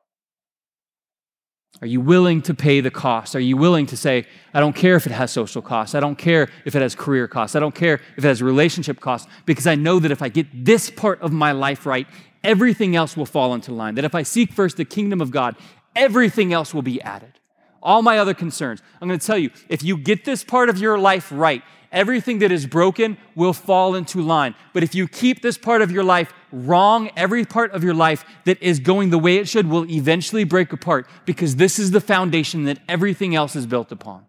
Are 1.82 1.88
you 1.88 2.00
willing 2.00 2.42
to 2.44 2.54
pay 2.54 2.80
the 2.80 2.92
cost? 2.92 3.36
Are 3.36 3.40
you 3.40 3.58
willing 3.58 3.88
to 3.88 3.98
say, 3.98 4.26
I 4.54 4.60
don't 4.60 4.76
care 4.76 4.96
if 4.96 5.06
it 5.06 5.12
has 5.12 5.32
social 5.32 5.62
costs. 5.62 5.96
I 5.96 6.00
don't 6.00 6.18
care 6.18 6.48
if 6.64 6.76
it 6.76 6.82
has 6.82 6.96
career 6.96 7.28
costs. 7.28 7.56
I 7.56 7.60
don't 7.60 7.76
care 7.76 7.96
if 8.16 8.24
it 8.24 8.28
has 8.28 8.42
relationship 8.42 9.02
costs, 9.02 9.28
because 9.46 9.68
I 9.68 9.76
know 9.76 10.00
that 10.00 10.12
if 10.12 10.22
I 10.22 10.30
get 10.30 10.48
this 10.54 10.90
part 10.90 11.22
of 11.22 11.34
my 11.34 11.52
life 11.52 11.86
right, 11.86 12.08
everything 12.44 12.96
else 12.96 13.18
will 13.18 13.26
fall 13.26 13.54
into 13.54 13.74
line. 13.74 13.96
That 13.96 14.06
if 14.06 14.16
I 14.16 14.24
seek 14.24 14.54
first 14.54 14.78
the 14.78 14.86
kingdom 14.86 15.20
of 15.20 15.32
God, 15.32 15.58
everything 15.96 16.54
else 16.54 16.74
will 16.74 16.82
be 16.82 17.02
added. 17.02 17.40
All 17.82 18.02
my 18.02 18.18
other 18.18 18.34
concerns. 18.34 18.82
I'm 19.02 19.08
going 19.08 19.20
to 19.20 19.26
tell 19.26 19.38
you 19.38 19.52
if 19.70 19.84
you 19.84 19.98
get 19.98 20.26
this 20.26 20.44
part 20.44 20.70
of 20.70 20.78
your 20.78 20.98
life 20.98 21.30
right, 21.32 21.62
everything 21.92 22.40
that 22.40 22.52
is 22.52 22.66
broken 22.66 23.18
will 23.36 23.54
fall 23.54 23.96
into 23.96 24.22
line. 24.22 24.56
But 24.74 24.84
if 24.84 24.96
you 24.96 25.08
keep 25.08 25.42
this 25.42 25.58
part 25.58 25.82
of 25.82 25.92
your 25.92 26.04
life 26.04 26.34
wrong, 26.52 27.12
every 27.16 27.46
part 27.46 27.72
of 27.72 27.84
your 27.84 27.94
life 27.94 28.26
that 28.46 28.62
is 28.62 28.80
going 28.80 29.10
the 29.10 29.20
way 29.20 29.38
it 29.38 29.48
should 29.48 29.68
will 29.70 29.90
eventually 29.90 30.44
break 30.44 30.74
apart 30.74 31.08
because 31.26 31.58
this 31.58 31.78
is 31.78 31.92
the 31.92 32.02
foundation 32.02 32.64
that 32.66 32.80
everything 32.88 33.36
else 33.36 33.56
is 33.56 33.66
built 33.66 33.92
upon. 33.92 34.26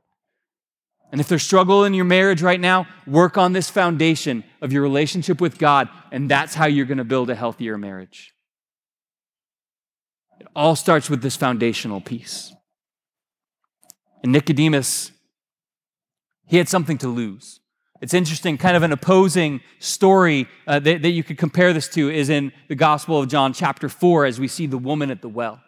And 1.14 1.20
if 1.20 1.29
there's 1.29 1.44
struggle 1.44 1.85
in 1.85 1.94
your 1.94 2.05
marriage 2.05 2.42
right 2.42 2.61
now, 2.61 2.88
work 3.07 3.38
on 3.38 3.53
this 3.53 3.70
foundation 3.70 4.42
of 4.61 4.72
your 4.72 4.83
relationship 4.83 5.40
with 5.40 5.59
God, 5.59 5.88
and 6.11 6.29
that's 6.29 6.55
how 6.55 6.66
you're 6.66 6.87
going 6.87 6.98
to 6.98 7.05
build 7.05 7.31
a 7.31 7.37
healthier 7.37 7.79
marriage. 7.79 8.34
It 10.40 10.47
all 10.55 10.77
starts 10.77 11.09
with 11.09 11.23
this 11.23 11.37
foundational 11.37 12.01
piece. 12.01 12.53
And 14.23 14.33
Nicodemus, 14.33 15.12
he 16.47 16.57
had 16.57 16.68
something 16.68 16.99
to 16.99 17.09
lose. 17.09 17.61
It's 18.01 18.12
interesting, 18.12 18.59
kind 18.59 18.77
of 18.77 18.83
an 18.83 18.92
opposing 18.92 19.61
story 19.79 20.47
uh, 20.66 20.79
that, 20.81 21.03
that 21.03 21.11
you 21.11 21.23
could 21.23 21.38
compare 21.38 21.73
this 21.73 21.88
to 21.88 22.11
is 22.11 22.29
in 22.29 22.53
the 22.68 22.75
Gospel 22.75 23.20
of 23.20 23.29
John, 23.29 23.53
chapter 23.53 23.88
4, 23.88 24.27
as 24.27 24.40
we 24.40 24.49
see 24.49 24.66
the 24.66 24.79
woman 24.79 25.11
at 25.11 25.23
the 25.23 25.29
well. 25.29 25.61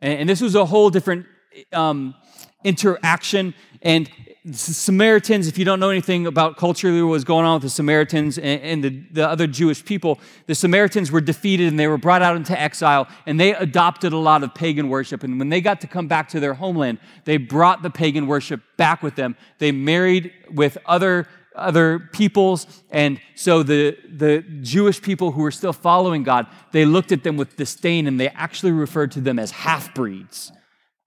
And, 0.00 0.28
this 0.28 0.40
was 0.40 0.54
a 0.54 0.64
whole 0.64 0.90
different 0.90 1.26
um, 1.72 2.14
interaction. 2.64 3.54
And 3.82 4.10
Samaritans, 4.52 5.48
if 5.48 5.58
you 5.58 5.66
don't 5.66 5.80
know 5.80 5.90
anything 5.90 6.26
about 6.26 6.56
culturally 6.56 7.02
what 7.02 7.10
was 7.10 7.24
going 7.24 7.44
on 7.44 7.54
with 7.54 7.62
the 7.62 7.68
Samaritans 7.70 8.38
and, 8.38 8.62
and 8.62 8.84
the, 8.84 9.04
the 9.12 9.28
other 9.28 9.46
Jewish 9.46 9.84
people, 9.84 10.18
the 10.46 10.54
Samaritans 10.54 11.12
were 11.12 11.20
defeated 11.20 11.68
and 11.68 11.78
they 11.78 11.86
were 11.86 11.98
brought 11.98 12.22
out 12.22 12.36
into 12.36 12.58
exile 12.58 13.06
and 13.26 13.38
they 13.38 13.54
adopted 13.54 14.14
a 14.14 14.16
lot 14.16 14.42
of 14.42 14.54
pagan 14.54 14.88
worship. 14.88 15.22
And 15.24 15.38
when 15.38 15.50
they 15.50 15.60
got 15.60 15.82
to 15.82 15.86
come 15.86 16.08
back 16.08 16.30
to 16.30 16.40
their 16.40 16.54
homeland, 16.54 17.00
they 17.26 17.36
brought 17.36 17.82
the 17.82 17.90
pagan 17.90 18.26
worship 18.26 18.62
back 18.78 19.02
with 19.02 19.14
them. 19.14 19.36
They 19.58 19.72
married 19.72 20.32
with 20.50 20.78
other 20.86 21.26
other 21.56 21.98
peoples. 22.12 22.82
And 22.90 23.20
so 23.34 23.62
the, 23.62 23.98
the 24.08 24.42
Jewish 24.62 25.02
people 25.02 25.32
who 25.32 25.42
were 25.42 25.50
still 25.50 25.72
following 25.72 26.22
God, 26.22 26.46
they 26.72 26.84
looked 26.86 27.12
at 27.12 27.24
them 27.24 27.36
with 27.36 27.56
disdain 27.56 28.06
and 28.06 28.18
they 28.18 28.28
actually 28.28 28.72
referred 28.72 29.10
to 29.12 29.20
them 29.20 29.38
as 29.38 29.50
half 29.50 29.92
breeds. 29.92 30.52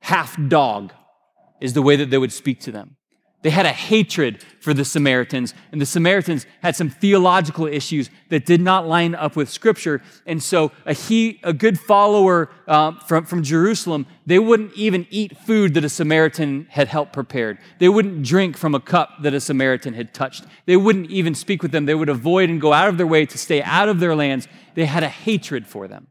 Half 0.02 0.38
dog 0.50 0.92
is 1.64 1.72
the 1.74 1.82
way 1.82 1.96
that 1.96 2.10
they 2.10 2.18
would 2.18 2.34
speak 2.34 2.60
to 2.60 2.72
them. 2.72 2.98
They 3.42 3.50
had 3.50 3.66
a 3.66 3.72
hatred 3.72 4.42
for 4.62 4.74
the 4.74 4.86
Samaritans, 4.86 5.54
and 5.72 5.80
the 5.82 5.86
Samaritans 5.86 6.46
had 6.62 6.76
some 6.76 6.90
theological 6.90 7.68
issues 7.68 8.10
that 8.30 8.46
did 8.46 8.62
not 8.62 8.88
line 8.88 9.16
up 9.16 9.36
with 9.36 9.50
Scripture. 9.50 10.02
And 10.26 10.42
so, 10.42 10.72
a, 10.86 10.94
he, 10.94 11.42
a 11.44 11.52
good 11.52 11.78
follower 11.78 12.50
uh, 12.68 12.94
from, 13.00 13.26
from 13.26 13.44
Jerusalem, 13.44 14.08
they 14.26 14.40
wouldn't 14.40 14.74
even 14.76 15.08
eat 15.10 15.38
food 15.38 15.74
that 15.74 15.84
a 15.84 15.90
Samaritan 15.90 16.68
had 16.70 16.88
helped 16.88 17.12
prepared. 17.12 17.58
They 17.80 17.90
wouldn't 17.90 18.24
drink 18.24 18.56
from 18.58 18.76
a 18.76 18.80
cup 18.80 19.10
that 19.24 19.34
a 19.34 19.42
Samaritan 19.42 19.94
had 19.94 20.14
touched. 20.14 20.46
They 20.66 20.78
wouldn't 20.78 21.12
even 21.12 21.36
speak 21.36 21.62
with 21.62 21.72
them. 21.72 21.86
They 21.86 21.96
would 21.96 22.10
avoid 22.10 22.50
and 22.50 22.62
go 22.62 22.72
out 22.72 22.88
of 22.88 22.98
their 22.98 23.08
way 23.08 23.26
to 23.26 23.38
stay 23.38 23.62
out 23.62 23.90
of 23.90 24.00
their 24.00 24.16
lands. 24.16 24.48
They 24.76 24.86
had 24.86 25.04
a 25.04 25.10
hatred 25.10 25.68
for 25.68 25.90
them. 25.90 26.08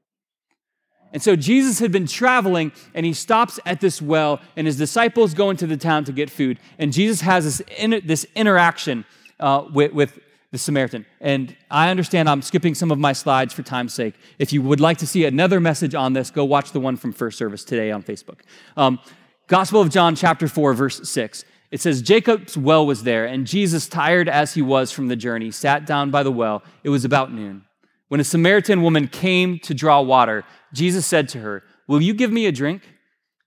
And 1.13 1.23
so 1.23 1.37
Jesus 1.37 1.79
had 1.79 1.93
been 1.93 2.07
traveling 2.07 2.73
and 2.95 3.05
he 3.05 3.13
stops 3.13 3.61
at 3.67 3.81
this 3.81 4.01
well, 4.01 4.41
and 4.57 4.67
his 4.67 4.77
disciples 4.77 5.35
go 5.35 5.51
into 5.51 5.67
the 5.67 5.77
town 5.77 6.05
to 6.05 6.13
get 6.13 6.31
food. 6.31 6.59
And 6.79 6.93
Jesus 6.93 7.21
has 7.21 7.45
this, 7.45 7.61
inter- 7.79 8.01
this 8.01 8.27
interaction 8.35 9.05
uh, 9.39 9.67
with, 9.73 9.93
with 9.93 10.19
the 10.53 10.59
Samaritan. 10.59 11.07
And 11.21 11.57
I 11.71 11.91
understand 11.91 12.29
I'm 12.29 12.43
skipping 12.43 12.75
some 12.75 12.91
of 12.91 12.99
my 12.99 13.13
slides 13.13 13.53
for 13.55 13.63
time's 13.63 13.95
sake. 13.95 14.15
If 14.39 14.53
you 14.53 14.63
would 14.63 14.81
like 14.81 14.99
to 14.99 15.07
see 15.07 15.25
another 15.25 15.61
message 15.61 15.95
on 15.95 16.13
this, 16.13 16.31
go 16.31 16.45
watch 16.45 16.73
the 16.73 16.81
one 16.81 16.97
from 16.97 17.13
First 17.13 17.39
Service 17.39 17.65
today 17.65 17.91
on 17.91 18.03
Facebook. 18.03 18.41
Um, 18.77 19.01
Gospel 19.49 19.81
of 19.81 19.91
John, 19.91 20.15
chapter 20.15 20.49
4, 20.49 20.75
verse 20.75 21.09
6. 21.09 21.45
It 21.71 21.81
says, 21.81 22.03
Jacob's 22.03 22.57
well 22.57 22.87
was 22.87 23.03
there, 23.03 23.25
and 23.25 23.47
Jesus, 23.47 23.89
tired 23.89 24.29
as 24.29 24.53
he 24.53 24.61
was 24.61 24.93
from 24.93 25.09
the 25.09 25.17
journey, 25.17 25.51
sat 25.51 25.87
down 25.87 26.11
by 26.11 26.23
the 26.23 26.31
well. 26.31 26.63
It 26.85 26.91
was 26.91 27.07
about 27.07 27.33
noon. 27.33 27.65
When 28.13 28.21
a 28.21 28.25
Samaritan 28.25 28.83
woman 28.83 29.09
came 29.09 29.59
to 29.61 29.73
draw 29.73 30.03
water, 30.03 30.45
Jesus 30.75 31.07
said 31.07 31.31
to 31.31 31.39
her, 31.39 31.63
Will 31.89 32.03
you 32.03 32.13
give 32.13 32.31
me 32.31 32.45
a 32.45 32.53
drink? 32.53 32.83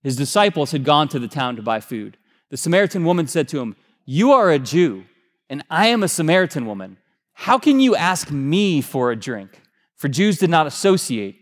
His 0.01 0.15
disciples 0.15 0.71
had 0.71 0.83
gone 0.83 1.07
to 1.09 1.19
the 1.19 1.27
town 1.27 1.55
to 1.57 1.61
buy 1.61 1.79
food. 1.79 2.17
The 2.49 2.57
Samaritan 2.57 3.05
woman 3.05 3.27
said 3.27 3.47
to 3.49 3.59
him, 3.59 3.75
You 4.05 4.31
are 4.31 4.49
a 4.49 4.57
Jew, 4.57 5.05
and 5.51 5.63
I 5.69 5.89
am 5.89 6.01
a 6.01 6.07
Samaritan 6.07 6.65
woman. 6.65 6.97
How 7.33 7.59
can 7.59 7.79
you 7.79 7.95
ask 7.95 8.31
me 8.31 8.81
for 8.81 9.11
a 9.11 9.15
drink? 9.15 9.61
for 9.97 10.07
Jews 10.07 10.39
did 10.39 10.49
not 10.49 10.65
associate 10.65 11.35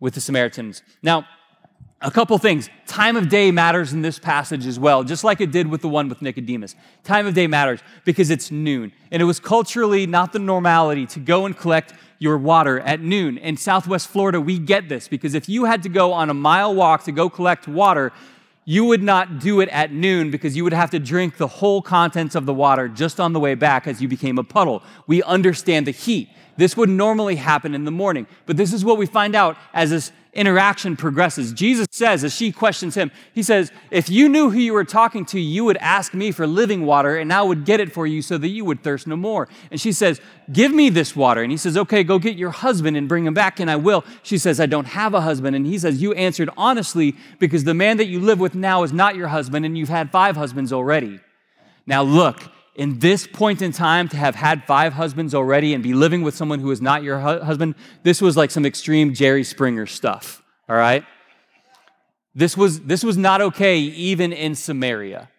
with 0.00 0.14
the 0.14 0.20
Samaritans. 0.22 0.82
Now, 1.02 1.26
a 2.02 2.10
couple 2.10 2.36
things. 2.38 2.68
Time 2.86 3.16
of 3.16 3.28
day 3.28 3.50
matters 3.50 3.92
in 3.92 4.02
this 4.02 4.18
passage 4.18 4.66
as 4.66 4.78
well, 4.78 5.02
just 5.02 5.24
like 5.24 5.40
it 5.40 5.50
did 5.50 5.66
with 5.66 5.80
the 5.80 5.88
one 5.88 6.08
with 6.08 6.20
Nicodemus. 6.20 6.74
Time 7.04 7.26
of 7.26 7.34
day 7.34 7.46
matters 7.46 7.80
because 8.04 8.30
it's 8.30 8.50
noon. 8.50 8.92
And 9.10 9.22
it 9.22 9.24
was 9.24 9.40
culturally 9.40 10.06
not 10.06 10.32
the 10.32 10.38
normality 10.38 11.06
to 11.06 11.20
go 11.20 11.46
and 11.46 11.56
collect 11.56 11.94
your 12.18 12.38
water 12.38 12.80
at 12.80 13.00
noon. 13.00 13.38
In 13.38 13.56
Southwest 13.56 14.08
Florida, 14.08 14.40
we 14.40 14.58
get 14.58 14.88
this 14.88 15.08
because 15.08 15.34
if 15.34 15.48
you 15.48 15.64
had 15.64 15.82
to 15.84 15.88
go 15.88 16.12
on 16.12 16.30
a 16.30 16.34
mile 16.34 16.74
walk 16.74 17.04
to 17.04 17.12
go 17.12 17.30
collect 17.30 17.66
water, 17.66 18.12
you 18.64 18.84
would 18.84 19.02
not 19.02 19.38
do 19.38 19.60
it 19.60 19.68
at 19.68 19.92
noon 19.92 20.30
because 20.30 20.56
you 20.56 20.64
would 20.64 20.72
have 20.72 20.90
to 20.90 20.98
drink 20.98 21.36
the 21.36 21.46
whole 21.46 21.80
contents 21.80 22.34
of 22.34 22.46
the 22.46 22.54
water 22.54 22.88
just 22.88 23.20
on 23.20 23.32
the 23.32 23.40
way 23.40 23.54
back 23.54 23.86
as 23.86 24.02
you 24.02 24.08
became 24.08 24.38
a 24.38 24.44
puddle. 24.44 24.82
We 25.06 25.22
understand 25.22 25.86
the 25.86 25.92
heat. 25.92 26.28
This 26.56 26.76
would 26.76 26.88
normally 26.88 27.36
happen 27.36 27.74
in 27.74 27.84
the 27.84 27.90
morning, 27.90 28.26
but 28.44 28.56
this 28.56 28.72
is 28.72 28.84
what 28.84 28.98
we 28.98 29.06
find 29.06 29.34
out 29.34 29.56
as 29.72 29.90
this 29.90 30.10
interaction 30.36 30.96
progresses. 30.96 31.52
Jesus 31.52 31.86
says, 31.90 32.22
as 32.22 32.34
she 32.34 32.52
questions 32.52 32.94
him, 32.94 33.10
he 33.34 33.42
says, 33.42 33.72
If 33.90 34.08
you 34.08 34.28
knew 34.28 34.50
who 34.50 34.58
you 34.58 34.72
were 34.72 34.84
talking 34.84 35.24
to, 35.26 35.40
you 35.40 35.64
would 35.64 35.76
ask 35.78 36.14
me 36.14 36.30
for 36.30 36.46
living 36.46 36.86
water, 36.86 37.16
and 37.16 37.32
I 37.32 37.42
would 37.42 37.64
get 37.64 37.80
it 37.80 37.92
for 37.92 38.06
you 38.06 38.22
so 38.22 38.38
that 38.38 38.48
you 38.48 38.64
would 38.64 38.82
thirst 38.82 39.06
no 39.06 39.16
more. 39.16 39.48
And 39.70 39.80
she 39.80 39.92
says, 39.92 40.20
Give 40.52 40.72
me 40.72 40.90
this 40.90 41.16
water. 41.16 41.42
And 41.42 41.50
he 41.50 41.56
says, 41.56 41.76
Okay, 41.76 42.04
go 42.04 42.18
get 42.18 42.36
your 42.36 42.50
husband 42.50 42.96
and 42.96 43.08
bring 43.08 43.26
him 43.26 43.34
back, 43.34 43.58
and 43.58 43.70
I 43.70 43.76
will. 43.76 44.04
She 44.22 44.38
says, 44.38 44.60
I 44.60 44.66
don't 44.66 44.86
have 44.86 45.14
a 45.14 45.20
husband. 45.22 45.56
And 45.56 45.66
he 45.66 45.78
says, 45.78 46.00
You 46.00 46.12
answered 46.14 46.50
honestly 46.56 47.16
because 47.38 47.64
the 47.64 47.74
man 47.74 47.96
that 47.96 48.06
you 48.06 48.20
live 48.20 48.38
with 48.38 48.54
now 48.54 48.82
is 48.82 48.92
not 48.92 49.16
your 49.16 49.28
husband, 49.28 49.66
and 49.66 49.76
you've 49.76 49.88
had 49.88 50.10
five 50.10 50.36
husbands 50.36 50.72
already. 50.72 51.18
Now 51.86 52.02
look, 52.02 52.42
in 52.76 52.98
this 52.98 53.26
point 53.26 53.62
in 53.62 53.72
time 53.72 54.06
to 54.08 54.16
have 54.16 54.34
had 54.34 54.64
five 54.64 54.92
husbands 54.92 55.34
already 55.34 55.72
and 55.72 55.82
be 55.82 55.94
living 55.94 56.22
with 56.22 56.34
someone 56.34 56.60
who 56.60 56.70
is 56.70 56.82
not 56.82 57.02
your 57.02 57.18
hu- 57.18 57.42
husband, 57.42 57.74
this 58.02 58.20
was 58.20 58.36
like 58.36 58.50
some 58.50 58.66
extreme 58.66 59.14
Jerry 59.14 59.44
Springer 59.44 59.86
stuff, 59.86 60.42
all 60.68 60.76
right? 60.76 61.04
This 62.34 62.54
was, 62.54 62.80
this 62.82 63.02
was 63.02 63.16
not 63.16 63.40
okay 63.40 63.78
even 63.78 64.30
in 64.32 64.54
Samaria. 64.54 65.30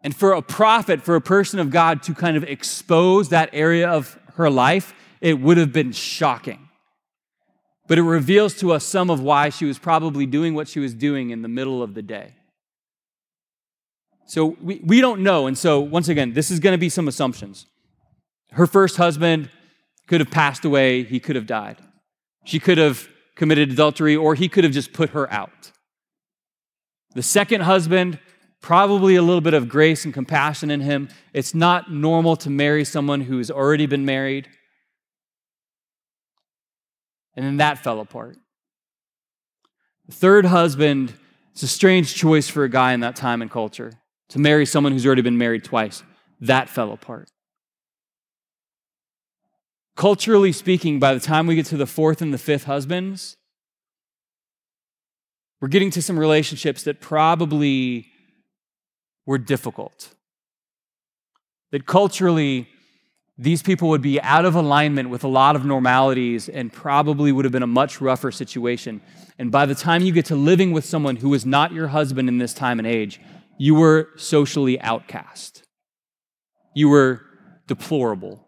And 0.00 0.16
for 0.16 0.32
a 0.32 0.40
prophet, 0.40 1.02
for 1.02 1.16
a 1.16 1.20
person 1.20 1.58
of 1.58 1.70
God 1.70 2.02
to 2.04 2.14
kind 2.14 2.36
of 2.36 2.44
expose 2.44 3.28
that 3.28 3.50
area 3.52 3.88
of 3.88 4.18
her 4.34 4.48
life, 4.48 4.94
it 5.20 5.38
would 5.38 5.58
have 5.58 5.72
been 5.72 5.92
shocking. 5.92 6.68
But 7.88 7.98
it 7.98 8.02
reveals 8.02 8.54
to 8.60 8.72
us 8.72 8.84
some 8.84 9.10
of 9.10 9.20
why 9.20 9.50
she 9.50 9.66
was 9.66 9.78
probably 9.78 10.24
doing 10.24 10.54
what 10.54 10.66
she 10.66 10.80
was 10.80 10.94
doing 10.94 11.30
in 11.30 11.42
the 11.42 11.48
middle 11.48 11.82
of 11.82 11.94
the 11.94 12.02
day. 12.02 12.34
So 14.26 14.56
we, 14.60 14.80
we 14.84 15.00
don't 15.00 15.22
know. 15.22 15.46
And 15.46 15.56
so, 15.56 15.80
once 15.80 16.08
again, 16.08 16.32
this 16.32 16.50
is 16.50 16.60
going 16.60 16.74
to 16.74 16.78
be 16.78 16.88
some 16.88 17.08
assumptions. 17.08 17.66
Her 18.50 18.66
first 18.66 18.96
husband 18.96 19.50
could 20.08 20.20
have 20.20 20.30
passed 20.30 20.64
away, 20.64 21.04
he 21.04 21.20
could 21.20 21.36
have 21.36 21.46
died. 21.46 21.78
She 22.44 22.58
could 22.58 22.78
have 22.78 23.08
committed 23.34 23.70
adultery, 23.70 24.16
or 24.16 24.34
he 24.34 24.48
could 24.48 24.64
have 24.64 24.72
just 24.72 24.92
put 24.92 25.10
her 25.10 25.32
out. 25.32 25.72
The 27.14 27.22
second 27.22 27.62
husband, 27.62 28.18
probably 28.60 29.16
a 29.16 29.22
little 29.22 29.40
bit 29.40 29.54
of 29.54 29.68
grace 29.68 30.04
and 30.04 30.12
compassion 30.12 30.70
in 30.70 30.80
him. 30.80 31.08
It's 31.32 31.54
not 31.54 31.90
normal 31.90 32.36
to 32.36 32.50
marry 32.50 32.84
someone 32.84 33.22
who's 33.22 33.50
already 33.50 33.86
been 33.86 34.04
married. 34.04 34.48
And 37.34 37.44
then 37.44 37.56
that 37.58 37.82
fell 37.82 38.00
apart. 38.00 38.38
The 40.06 40.14
third 40.14 40.46
husband, 40.46 41.14
it's 41.52 41.62
a 41.62 41.68
strange 41.68 42.14
choice 42.14 42.48
for 42.48 42.64
a 42.64 42.70
guy 42.70 42.92
in 42.92 43.00
that 43.00 43.16
time 43.16 43.42
and 43.42 43.50
culture 43.50 43.92
to 44.30 44.38
marry 44.38 44.66
someone 44.66 44.92
who's 44.92 45.06
already 45.06 45.22
been 45.22 45.38
married 45.38 45.64
twice. 45.64 46.02
That 46.40 46.68
fell 46.68 46.92
apart. 46.92 47.30
Culturally 49.96 50.52
speaking, 50.52 50.98
by 50.98 51.14
the 51.14 51.20
time 51.20 51.46
we 51.46 51.54
get 51.54 51.66
to 51.66 51.76
the 51.76 51.86
fourth 51.86 52.20
and 52.20 52.32
the 52.32 52.38
fifth 52.38 52.64
husbands, 52.64 53.36
we're 55.60 55.68
getting 55.68 55.90
to 55.92 56.02
some 56.02 56.18
relationships 56.18 56.82
that 56.82 57.00
probably 57.00 58.06
were 59.24 59.38
difficult. 59.38 60.14
That 61.70 61.86
culturally, 61.86 62.68
these 63.38 63.62
people 63.62 63.88
would 63.88 64.02
be 64.02 64.20
out 64.20 64.44
of 64.44 64.54
alignment 64.54 65.08
with 65.08 65.24
a 65.24 65.28
lot 65.28 65.56
of 65.56 65.64
normalities 65.64 66.48
and 66.48 66.70
probably 66.70 67.32
would 67.32 67.44
have 67.44 67.52
been 67.52 67.62
a 67.62 67.66
much 67.66 68.00
rougher 68.00 68.30
situation. 68.30 69.00
And 69.38 69.50
by 69.50 69.64
the 69.64 69.74
time 69.74 70.02
you 70.02 70.12
get 70.12 70.26
to 70.26 70.36
living 70.36 70.72
with 70.72 70.84
someone 70.84 71.16
who 71.16 71.32
is 71.32 71.46
not 71.46 71.72
your 71.72 71.88
husband 71.88 72.28
in 72.28 72.38
this 72.38 72.54
time 72.54 72.78
and 72.78 72.86
age, 72.86 73.20
you 73.58 73.74
were 73.74 74.10
socially 74.16 74.80
outcast. 74.80 75.62
You 76.74 76.88
were 76.88 77.22
deplorable. 77.66 78.46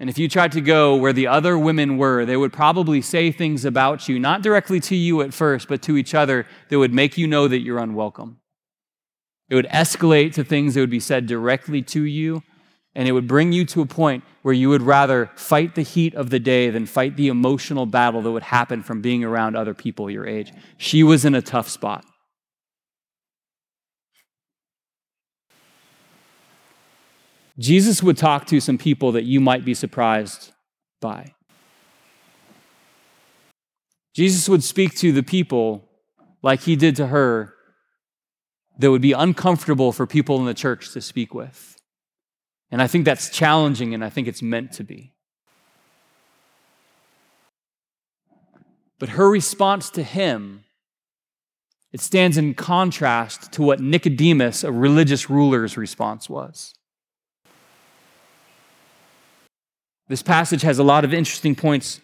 And 0.00 0.08
if 0.08 0.18
you 0.18 0.28
tried 0.28 0.52
to 0.52 0.60
go 0.60 0.94
where 0.94 1.12
the 1.12 1.26
other 1.26 1.58
women 1.58 1.98
were, 1.98 2.24
they 2.24 2.36
would 2.36 2.52
probably 2.52 3.02
say 3.02 3.32
things 3.32 3.64
about 3.64 4.08
you, 4.08 4.18
not 4.18 4.42
directly 4.42 4.78
to 4.80 4.94
you 4.94 5.22
at 5.22 5.34
first, 5.34 5.66
but 5.66 5.82
to 5.82 5.96
each 5.96 6.14
other 6.14 6.46
that 6.68 6.78
would 6.78 6.94
make 6.94 7.18
you 7.18 7.26
know 7.26 7.48
that 7.48 7.60
you're 7.60 7.78
unwelcome. 7.78 8.38
It 9.48 9.56
would 9.56 9.66
escalate 9.66 10.34
to 10.34 10.44
things 10.44 10.74
that 10.74 10.80
would 10.80 10.90
be 10.90 11.00
said 11.00 11.26
directly 11.26 11.82
to 11.82 12.04
you 12.04 12.42
and 12.94 13.06
it 13.06 13.12
would 13.12 13.28
bring 13.28 13.52
you 13.52 13.64
to 13.66 13.80
a 13.80 13.86
point 13.86 14.24
where 14.42 14.54
you 14.54 14.68
would 14.68 14.82
rather 14.82 15.30
fight 15.36 15.74
the 15.74 15.82
heat 15.82 16.14
of 16.14 16.30
the 16.30 16.38
day 16.40 16.70
than 16.70 16.86
fight 16.86 17.16
the 17.16 17.28
emotional 17.28 17.86
battle 17.86 18.22
that 18.22 18.30
would 18.30 18.42
happen 18.42 18.82
from 18.82 19.00
being 19.00 19.22
around 19.22 19.56
other 19.56 19.74
people 19.74 20.10
your 20.10 20.26
age. 20.26 20.52
She 20.76 21.02
was 21.02 21.24
in 21.24 21.34
a 21.34 21.42
tough 21.42 21.68
spot. 21.68 22.04
Jesus 27.58 28.02
would 28.02 28.16
talk 28.16 28.46
to 28.46 28.60
some 28.60 28.78
people 28.78 29.12
that 29.12 29.24
you 29.24 29.40
might 29.40 29.64
be 29.64 29.74
surprised 29.74 30.52
by. 31.00 31.34
Jesus 34.14 34.48
would 34.48 34.64
speak 34.64 34.96
to 34.96 35.12
the 35.12 35.22
people 35.22 35.88
like 36.42 36.60
he 36.62 36.76
did 36.76 36.96
to 36.96 37.08
her 37.08 37.54
that 38.78 38.90
would 38.90 39.02
be 39.02 39.12
uncomfortable 39.12 39.92
for 39.92 40.06
people 40.06 40.38
in 40.38 40.46
the 40.46 40.54
church 40.54 40.92
to 40.92 41.00
speak 41.00 41.34
with. 41.34 41.77
And 42.70 42.82
I 42.82 42.86
think 42.86 43.04
that's 43.04 43.30
challenging, 43.30 43.94
and 43.94 44.04
I 44.04 44.10
think 44.10 44.28
it's 44.28 44.42
meant 44.42 44.72
to 44.72 44.84
be. 44.84 45.14
But 48.98 49.10
her 49.10 49.30
response 49.30 49.90
to 49.90 50.02
him, 50.02 50.64
it 51.92 52.00
stands 52.00 52.36
in 52.36 52.54
contrast 52.54 53.52
to 53.52 53.62
what 53.62 53.80
Nicodemus, 53.80 54.64
a 54.64 54.72
religious 54.72 55.30
ruler's 55.30 55.76
response 55.76 56.28
was. 56.28 56.74
This 60.08 60.22
passage 60.22 60.62
has 60.62 60.78
a 60.78 60.82
lot 60.82 61.04
of 61.04 61.14
interesting 61.14 61.54
points 61.54 62.00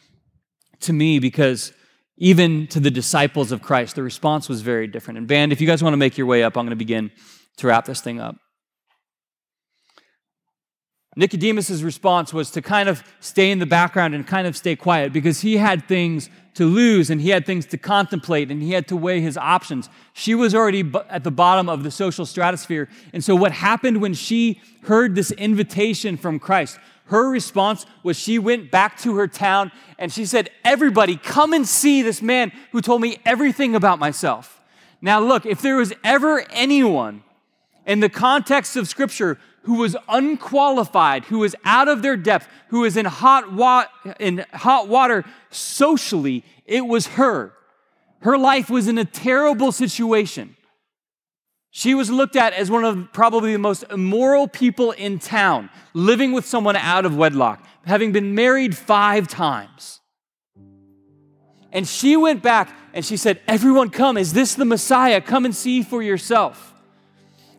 to 0.81 0.93
me 0.93 1.19
because 1.19 1.73
even 2.17 2.67
to 2.69 2.79
the 2.79 2.91
disciples 2.91 3.51
of 3.51 3.61
Christ, 3.61 3.97
the 3.97 4.03
response 4.03 4.49
was 4.49 4.61
very 4.61 4.87
different. 4.87 5.19
And, 5.19 5.27
band, 5.27 5.53
if 5.53 5.61
you 5.61 5.67
guys 5.67 5.83
want 5.83 5.95
to 5.95 5.99
make 5.99 6.17
your 6.17 6.27
way 6.27 6.43
up, 6.43 6.57
I'm 6.57 6.65
going 6.65 6.71
to 6.71 6.77
begin 6.77 7.11
to 7.57 7.67
wrap 7.67 7.87
this 7.87 8.01
thing 8.01 8.21
up. 8.21 8.37
Nicodemus' 11.17 11.83
response 11.83 12.35
was 12.35 12.51
to 12.51 12.63
kind 12.63 12.89
of 12.89 13.05
stay 13.21 13.51
in 13.51 13.59
the 13.59 13.67
background 13.67 14.15
and 14.15 14.27
kind 14.27 14.47
of 14.47 14.57
stay 14.57 14.75
quiet 14.75 15.13
because 15.13 15.41
he 15.41 15.57
had 15.57 15.87
things 15.87 16.29
to 16.55 16.67
lose 16.67 17.11
and 17.11 17.21
he 17.21 17.31
had 17.31 17.47
things 17.47 17.67
to 17.67 17.77
contemplate 17.77 18.51
and 18.51 18.63
he 18.63 18.73
had 18.73 18.87
to 18.89 18.97
weigh 18.97 19.21
his 19.21 19.37
options. 19.37 19.89
She 20.13 20.35
was 20.35 20.55
already 20.55 20.91
at 21.09 21.25
the 21.25 21.31
bottom 21.31 21.69
of 21.69 21.83
the 21.83 21.91
social 21.91 22.27
stratosphere. 22.27 22.89
And 23.13 23.23
so, 23.23 23.35
what 23.35 23.53
happened 23.53 24.01
when 24.01 24.15
she 24.15 24.61
heard 24.85 25.15
this 25.15 25.31
invitation 25.33 26.17
from 26.17 26.39
Christ? 26.39 26.79
Her 27.07 27.29
response 27.29 27.85
was 28.03 28.19
she 28.19 28.39
went 28.39 28.71
back 28.71 28.99
to 29.01 29.17
her 29.17 29.29
town 29.29 29.73
and 29.99 30.13
she 30.13 30.25
said, 30.25 30.51
Everybody, 30.65 31.17
come 31.17 31.53
and 31.53 31.67
see 31.67 32.03
this 32.03 32.23
man 32.23 32.51
who 32.73 32.81
told 32.81 33.01
me 33.03 33.19
everything 33.27 33.75
about 33.75 33.99
myself. 33.99 34.61
Now, 35.03 35.21
look, 35.21 35.45
if 35.45 35.61
there 35.61 35.77
was 35.77 35.93
ever 36.03 36.47
anyone 36.51 37.24
in 37.87 38.01
the 38.01 38.09
context 38.09 38.77
of 38.77 38.89
Scripture 38.89 39.39
who 39.65 39.75
was 39.75 39.97
unqualified, 40.09 41.25
who 41.25 41.39
was 41.39 41.55
out 41.65 41.89
of 41.89 42.03
their 42.03 42.17
depth, 42.17 42.49
who 42.69 42.81
was 42.81 42.97
in 42.97 43.07
hot, 43.07 43.53
wa- 43.53 43.87
in 44.21 44.45
hot 44.53 44.89
water 44.89 45.25
socially, 45.51 46.45
it 46.67 46.87
was 46.87 47.07
her. 47.09 47.53
Her 48.21 48.39
life 48.39 48.71
was 48.71 48.89
in 48.89 48.99
a 48.99 49.05
terrible 49.05 49.73
situation. 49.73 50.57
She 51.71 51.95
was 51.95 52.11
looked 52.11 52.37
at 52.37 52.53
as 52.53 52.71
one 52.71 52.85
of 52.85 53.13
probably 53.13 53.53
the 53.53 53.59
most 53.59 53.85
immoral 53.91 54.49
people 54.49 54.93
in 54.93 55.19
town, 55.19 55.71
living 55.93 56.33
with 56.33 56.47
someone 56.47 56.77
out 56.77 57.05
of 57.05 57.17
wedlock, 57.17 57.67
having 57.85 58.13
been 58.13 58.35
married 58.35 58.77
five 58.77 59.29
times. 59.29 60.01
And 61.73 61.89
she 61.89 62.17
went 62.17 62.43
back 62.43 62.71
and 62.93 63.05
she 63.05 63.17
said, 63.17 63.41
Everyone 63.49 63.91
come, 63.91 64.17
is 64.17 64.35
this 64.35 64.55
the 64.55 64.65
Messiah? 64.65 65.21
Come 65.21 65.45
and 65.45 65.55
see 65.55 65.83
for 65.83 66.03
yourself. 66.03 66.74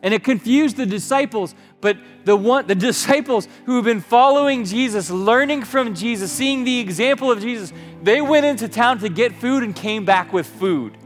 And 0.06 0.14
it 0.14 0.22
confused 0.22 0.76
the 0.76 0.86
disciples, 0.86 1.52
but 1.80 1.96
the 2.24 2.36
one 2.36 2.68
the 2.68 2.74
disciples 2.92 3.48
who 3.64 3.74
have 3.74 3.84
been 3.84 4.00
following 4.00 4.64
Jesus, 4.64 5.10
learning 5.10 5.64
from 5.64 5.96
Jesus, 5.96 6.30
seeing 6.30 6.62
the 6.62 6.78
example 6.78 7.32
of 7.32 7.40
Jesus, 7.40 7.72
they 8.04 8.20
went 8.20 8.46
into 8.46 8.68
town 8.68 9.00
to 9.00 9.08
get 9.08 9.34
food 9.34 9.64
and 9.64 9.74
came 9.74 10.04
back 10.04 10.32
with 10.32 10.46
food. 10.46 10.96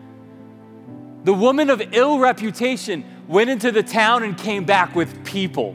The 1.24 1.32
woman 1.32 1.70
of 1.70 1.80
ill 1.94 2.18
reputation 2.18 3.06
went 3.26 3.48
into 3.48 3.72
the 3.72 3.82
town 3.82 4.22
and 4.22 4.36
came 4.36 4.64
back 4.64 4.94
with 4.94 5.24
people. 5.24 5.74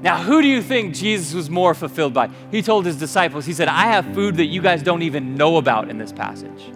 Now, 0.00 0.16
who 0.16 0.40
do 0.40 0.48
you 0.48 0.62
think 0.62 0.94
Jesus 0.94 1.34
was 1.34 1.50
more 1.50 1.74
fulfilled 1.74 2.14
by? 2.14 2.30
He 2.50 2.62
told 2.62 2.86
his 2.86 2.96
disciples, 2.96 3.44
He 3.44 3.52
said, 3.52 3.68
I 3.68 3.88
have 3.88 4.06
food 4.14 4.38
that 4.38 4.46
you 4.46 4.62
guys 4.62 4.82
don't 4.82 5.02
even 5.02 5.34
know 5.34 5.58
about 5.58 5.90
in 5.90 5.98
this 5.98 6.12
passage. 6.12 6.72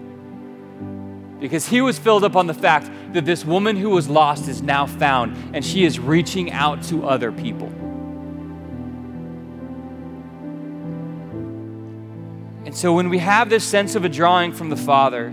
Because 1.40 1.66
he 1.66 1.80
was 1.80 1.98
filled 1.98 2.22
up 2.22 2.36
on 2.36 2.46
the 2.46 2.54
fact 2.54 2.90
that 3.14 3.24
this 3.24 3.44
woman 3.44 3.76
who 3.76 3.90
was 3.90 4.08
lost 4.08 4.46
is 4.46 4.60
now 4.62 4.86
found 4.86 5.36
and 5.54 5.64
she 5.64 5.84
is 5.84 5.98
reaching 5.98 6.52
out 6.52 6.82
to 6.84 7.06
other 7.06 7.32
people. 7.32 7.68
And 12.66 12.76
so 12.76 12.92
when 12.92 13.08
we 13.08 13.18
have 13.18 13.48
this 13.48 13.64
sense 13.64 13.94
of 13.94 14.04
a 14.04 14.08
drawing 14.08 14.52
from 14.52 14.68
the 14.68 14.76
Father, 14.76 15.32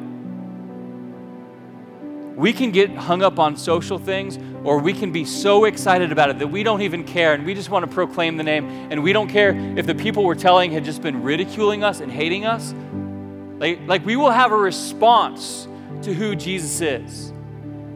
we 2.35 2.53
can 2.53 2.71
get 2.71 2.89
hung 2.91 3.21
up 3.21 3.37
on 3.37 3.57
social 3.57 3.99
things 3.99 4.39
or 4.63 4.79
we 4.79 4.93
can 4.93 5.11
be 5.11 5.25
so 5.25 5.65
excited 5.65 6.11
about 6.11 6.29
it 6.29 6.39
that 6.39 6.47
we 6.47 6.63
don't 6.63 6.81
even 6.81 7.03
care 7.03 7.33
and 7.33 7.45
we 7.45 7.53
just 7.53 7.69
want 7.69 7.83
to 7.83 7.91
proclaim 7.91 8.37
the 8.37 8.43
name 8.43 8.65
and 8.91 9.03
we 9.03 9.11
don't 9.11 9.27
care 9.27 9.55
if 9.77 9.85
the 9.85 9.95
people 9.95 10.23
we're 10.23 10.35
telling 10.35 10.71
had 10.71 10.85
just 10.85 11.01
been 11.01 11.21
ridiculing 11.21 11.83
us 11.83 11.99
and 11.99 12.11
hating 12.11 12.45
us. 12.45 12.73
Like, 13.59 13.81
like 13.87 14.05
we 14.05 14.15
will 14.15 14.31
have 14.31 14.51
a 14.51 14.57
response 14.57 15.67
to 16.03 16.13
who 16.13 16.35
Jesus 16.35 16.81
is. 16.81 17.33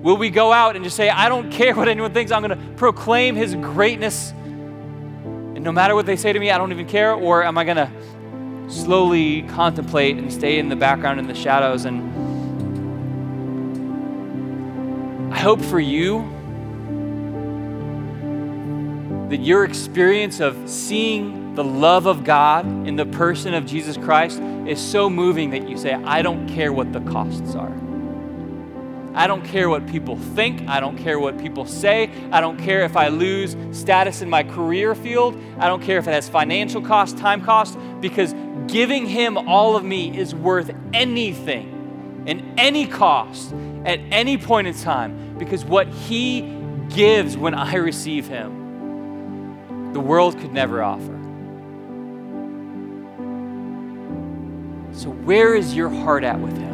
Will 0.02 0.18
we 0.18 0.30
go 0.30 0.52
out 0.52 0.76
and 0.76 0.84
just 0.84 0.96
say, 0.96 1.10
I 1.10 1.30
don't 1.30 1.52
care 1.52 1.76
what 1.76 1.88
anyone 1.88 2.14
thinks, 2.14 2.32
I'm 2.32 2.44
going 2.44 2.58
to 2.58 2.74
proclaim 2.76 3.36
his 3.36 3.56
greatness 3.56 4.34
and 5.62 5.66
no 5.66 5.72
matter 5.72 5.94
what 5.94 6.08
they 6.08 6.16
say 6.16 6.34
to 6.34 6.40
me, 6.40 6.50
I 6.50 6.58
don't 6.58 6.72
even 6.72 6.88
care? 6.88 7.14
Or 7.14 7.44
am 7.44 7.56
I 7.56 7.64
going 7.64 7.78
to 7.78 7.92
slowly 8.68 9.44
contemplate 9.44 10.18
and 10.18 10.34
stay 10.34 10.58
in 10.58 10.70
the 10.70 10.76
background 10.76 11.20
in 11.20 11.28
the 11.28 11.36
shadows 11.36 11.86
and 11.86 12.02
I 15.32 15.38
hope 15.38 15.62
for 15.62 15.80
you 15.80 16.22
that 19.30 19.40
your 19.40 19.64
experience 19.64 20.40
of 20.40 20.58
seeing 20.68 21.54
the 21.54 21.64
love 21.64 22.08
of 22.08 22.24
God 22.24 22.66
in 22.88 22.96
the 22.96 23.06
person 23.06 23.54
of 23.54 23.68
Jesus 23.68 23.98
Christ 23.98 24.42
is 24.66 24.80
so 24.80 25.12
moving 25.12 25.52
that 25.52 25.70
you 25.70 25.78
say, 25.78 25.94
I 25.94 26.24
don't 26.24 26.48
care 26.48 26.74
what 26.74 26.92
the 26.92 27.02
costs 27.02 27.54
are. 27.54 27.72
I 29.13 29.28
don't 29.28 29.43
care 29.43 29.69
what 29.69 29.88
people 29.88 30.15
think. 30.15 30.67
I 30.69 30.80
don't 30.80 30.97
care 30.97 31.19
what 31.19 31.38
people 31.38 31.65
say. 31.65 32.10
I 32.32 32.39
don't 32.39 32.58
care 32.58 32.84
if 32.84 32.95
I 32.95 33.10
lose 33.10 33.58
status 33.78 34.21
in 34.21 34.30
my 34.30 34.43
career 34.43 34.95
field. 34.95 35.41
I 35.60 35.67
don't 35.67 35.82
care 35.82 35.97
if 35.97 36.08
it 36.08 36.13
has 36.13 36.30
financial 36.30 36.82
cost, 36.82 37.17
time 37.17 37.43
cost, 37.43 37.78
because 38.00 38.34
giving 38.67 39.06
Him 39.06 39.38
all 39.38 39.76
of 39.76 39.84
me 39.84 40.17
is 40.17 40.34
worth 40.34 40.71
anything 40.93 42.24
and 42.26 42.58
any 42.58 42.88
cost 42.88 43.54
at 43.86 44.00
any 44.12 44.38
point 44.38 44.67
in 44.67 44.76
time 44.76 45.38
because 45.38 45.65
what 45.65 45.88
He 45.88 46.58
gives 46.89 47.36
when 47.36 47.54
I 47.54 47.76
receive 47.76 48.28
Him, 48.28 49.93
the 49.93 50.00
world 50.00 50.39
could 50.39 50.54
never 50.54 50.82
offer. 50.82 51.17
So, 54.93 55.10
where 55.10 55.56
is 55.56 55.76
your 55.76 55.89
heart 55.89 56.24
at 56.24 56.39
with 56.39 56.58
Him? 56.58 56.71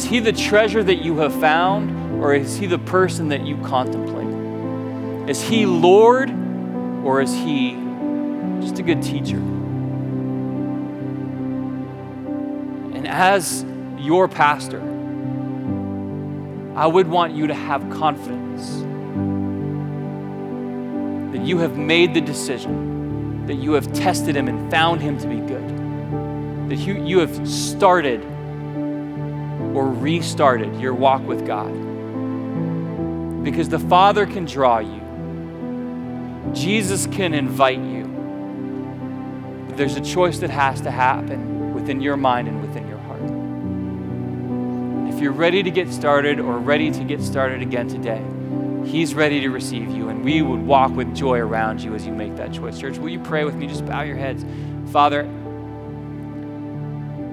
Is 0.00 0.06
He 0.06 0.18
the 0.18 0.32
treasure 0.32 0.82
that 0.82 1.04
you 1.04 1.18
have 1.18 1.38
found, 1.40 2.22
or 2.22 2.34
is 2.34 2.56
He 2.56 2.64
the 2.64 2.78
person 2.78 3.28
that 3.28 3.44
you 3.44 3.58
contemplate? 3.58 5.28
Is 5.28 5.42
He 5.42 5.66
Lord, 5.66 6.30
or 7.04 7.20
is 7.20 7.34
He 7.34 7.72
just 8.62 8.78
a 8.78 8.82
good 8.82 9.02
teacher? 9.02 9.36
And 12.96 13.06
as 13.06 13.62
your 13.98 14.26
pastor, 14.26 14.80
I 16.74 16.86
would 16.86 17.06
want 17.06 17.34
you 17.34 17.46
to 17.48 17.54
have 17.54 17.82
confidence 17.90 18.78
that 21.36 21.44
you 21.46 21.58
have 21.58 21.76
made 21.76 22.14
the 22.14 22.22
decision, 22.22 23.44
that 23.46 23.56
you 23.56 23.72
have 23.72 23.92
tested 23.92 24.34
him 24.34 24.48
and 24.48 24.70
found 24.70 25.02
him 25.02 25.18
to 25.18 25.28
be 25.28 25.40
good, 25.40 26.70
that 26.70 26.78
you, 26.78 27.04
you 27.04 27.18
have 27.18 27.46
started 27.46 28.26
or 29.74 29.88
restarted 29.88 30.80
your 30.80 30.94
walk 30.94 31.22
with 31.22 31.46
God. 31.46 31.72
Because 33.44 33.68
the 33.68 33.78
Father 33.78 34.26
can 34.26 34.44
draw 34.44 34.78
you, 34.78 35.00
Jesus 36.52 37.06
can 37.06 37.34
invite 37.34 37.78
you. 37.78 38.04
But 39.68 39.76
there's 39.76 39.96
a 39.96 40.00
choice 40.00 40.38
that 40.40 40.50
has 40.50 40.80
to 40.82 40.90
happen 40.90 41.72
within 41.74 42.00
your 42.00 42.16
mind 42.16 42.48
and 42.48 42.60
within 42.60 42.88
your 42.88 42.98
heart. 42.98 43.22
If 45.14 45.20
you're 45.20 45.32
ready 45.32 45.62
to 45.62 45.70
get 45.70 45.92
started 45.92 46.40
or 46.40 46.58
ready 46.58 46.90
to 46.90 47.04
get 47.04 47.22
started 47.22 47.62
again 47.62 47.88
today, 47.88 48.22
He's 48.84 49.14
ready 49.14 49.40
to 49.40 49.50
receive 49.50 49.90
you, 49.90 50.08
and 50.08 50.24
we 50.24 50.42
would 50.42 50.62
walk 50.66 50.90
with 50.92 51.14
joy 51.14 51.38
around 51.38 51.80
you 51.80 51.94
as 51.94 52.06
you 52.06 52.12
make 52.12 52.36
that 52.36 52.52
choice. 52.52 52.78
Church, 52.78 52.98
will 52.98 53.10
you 53.10 53.20
pray 53.20 53.44
with 53.44 53.54
me? 53.54 53.66
Just 53.66 53.84
bow 53.84 54.02
your 54.02 54.16
heads. 54.16 54.44
Father, 54.90 55.28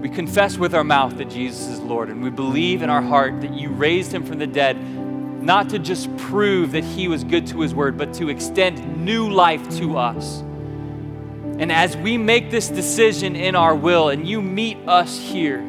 we 0.07 0.15
confess 0.15 0.57
with 0.57 0.73
our 0.73 0.85
mouth 0.85 1.17
that 1.17 1.29
Jesus 1.29 1.67
is 1.67 1.79
Lord, 1.81 2.09
and 2.09 2.23
we 2.23 2.29
believe 2.29 2.81
in 2.81 2.89
our 2.89 3.01
heart 3.01 3.41
that 3.41 3.53
you 3.53 3.67
raised 3.67 4.13
him 4.13 4.23
from 4.23 4.39
the 4.39 4.47
dead, 4.47 4.81
not 5.43 5.67
to 5.71 5.79
just 5.79 6.15
prove 6.15 6.71
that 6.71 6.85
he 6.85 7.09
was 7.09 7.25
good 7.25 7.45
to 7.47 7.59
his 7.59 7.75
word, 7.75 7.97
but 7.97 8.13
to 8.13 8.29
extend 8.29 9.03
new 9.03 9.29
life 9.29 9.67
to 9.79 9.97
us. 9.97 10.39
And 11.59 11.73
as 11.73 11.97
we 11.97 12.17
make 12.17 12.51
this 12.51 12.69
decision 12.69 13.35
in 13.35 13.53
our 13.53 13.75
will, 13.75 14.07
and 14.07 14.25
you 14.25 14.41
meet 14.41 14.77
us 14.87 15.19
here, 15.19 15.61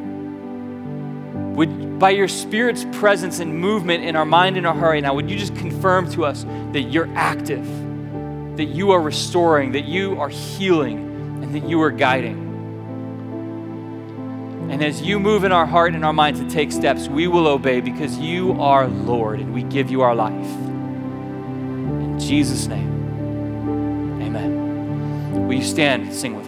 would 1.55 1.99
by 1.99 2.11
your 2.11 2.29
Spirit's 2.29 2.87
presence 2.93 3.41
and 3.41 3.59
movement 3.59 4.05
in 4.05 4.15
our 4.15 4.25
mind 4.25 4.57
and 4.57 4.69
our 4.69 4.75
heart 4.75 4.93
right 4.93 5.03
now, 5.03 5.15
would 5.15 5.29
you 5.29 5.37
just 5.37 5.57
confirm 5.57 6.09
to 6.13 6.25
us 6.25 6.45
that 6.73 6.83
you're 6.83 7.11
active, 7.17 7.67
that 8.57 8.67
you 8.67 8.93
are 8.93 9.01
restoring, 9.01 9.73
that 9.73 9.87
you 9.87 10.21
are 10.21 10.29
healing, 10.29 10.99
and 11.43 11.53
that 11.57 11.69
you 11.69 11.83
are 11.83 11.91
guiding? 11.91 12.48
And 14.71 14.85
as 14.85 15.01
you 15.01 15.19
move 15.19 15.45
in 15.45 15.53
our 15.53 15.67
heart 15.67 15.95
and 15.95 16.05
our 16.05 16.13
mind 16.13 16.37
to 16.37 16.49
take 16.49 16.73
steps, 16.73 17.09
we 17.09 17.27
will 17.27 17.47
obey 17.47 17.81
because 17.81 18.19
you 18.19 18.53
are 18.61 18.87
Lord 18.87 19.41
and 19.41 19.55
we 19.55 19.63
give 19.63 19.91
you 19.91 20.03
our 20.03 20.15
life. 20.15 20.33
In 20.35 22.19
Jesus' 22.19 22.67
name, 22.67 24.21
amen. 24.23 25.47
Will 25.47 25.55
you 25.55 25.65
stand 25.65 26.03
and 26.03 26.15
sing 26.15 26.37
with 26.37 26.48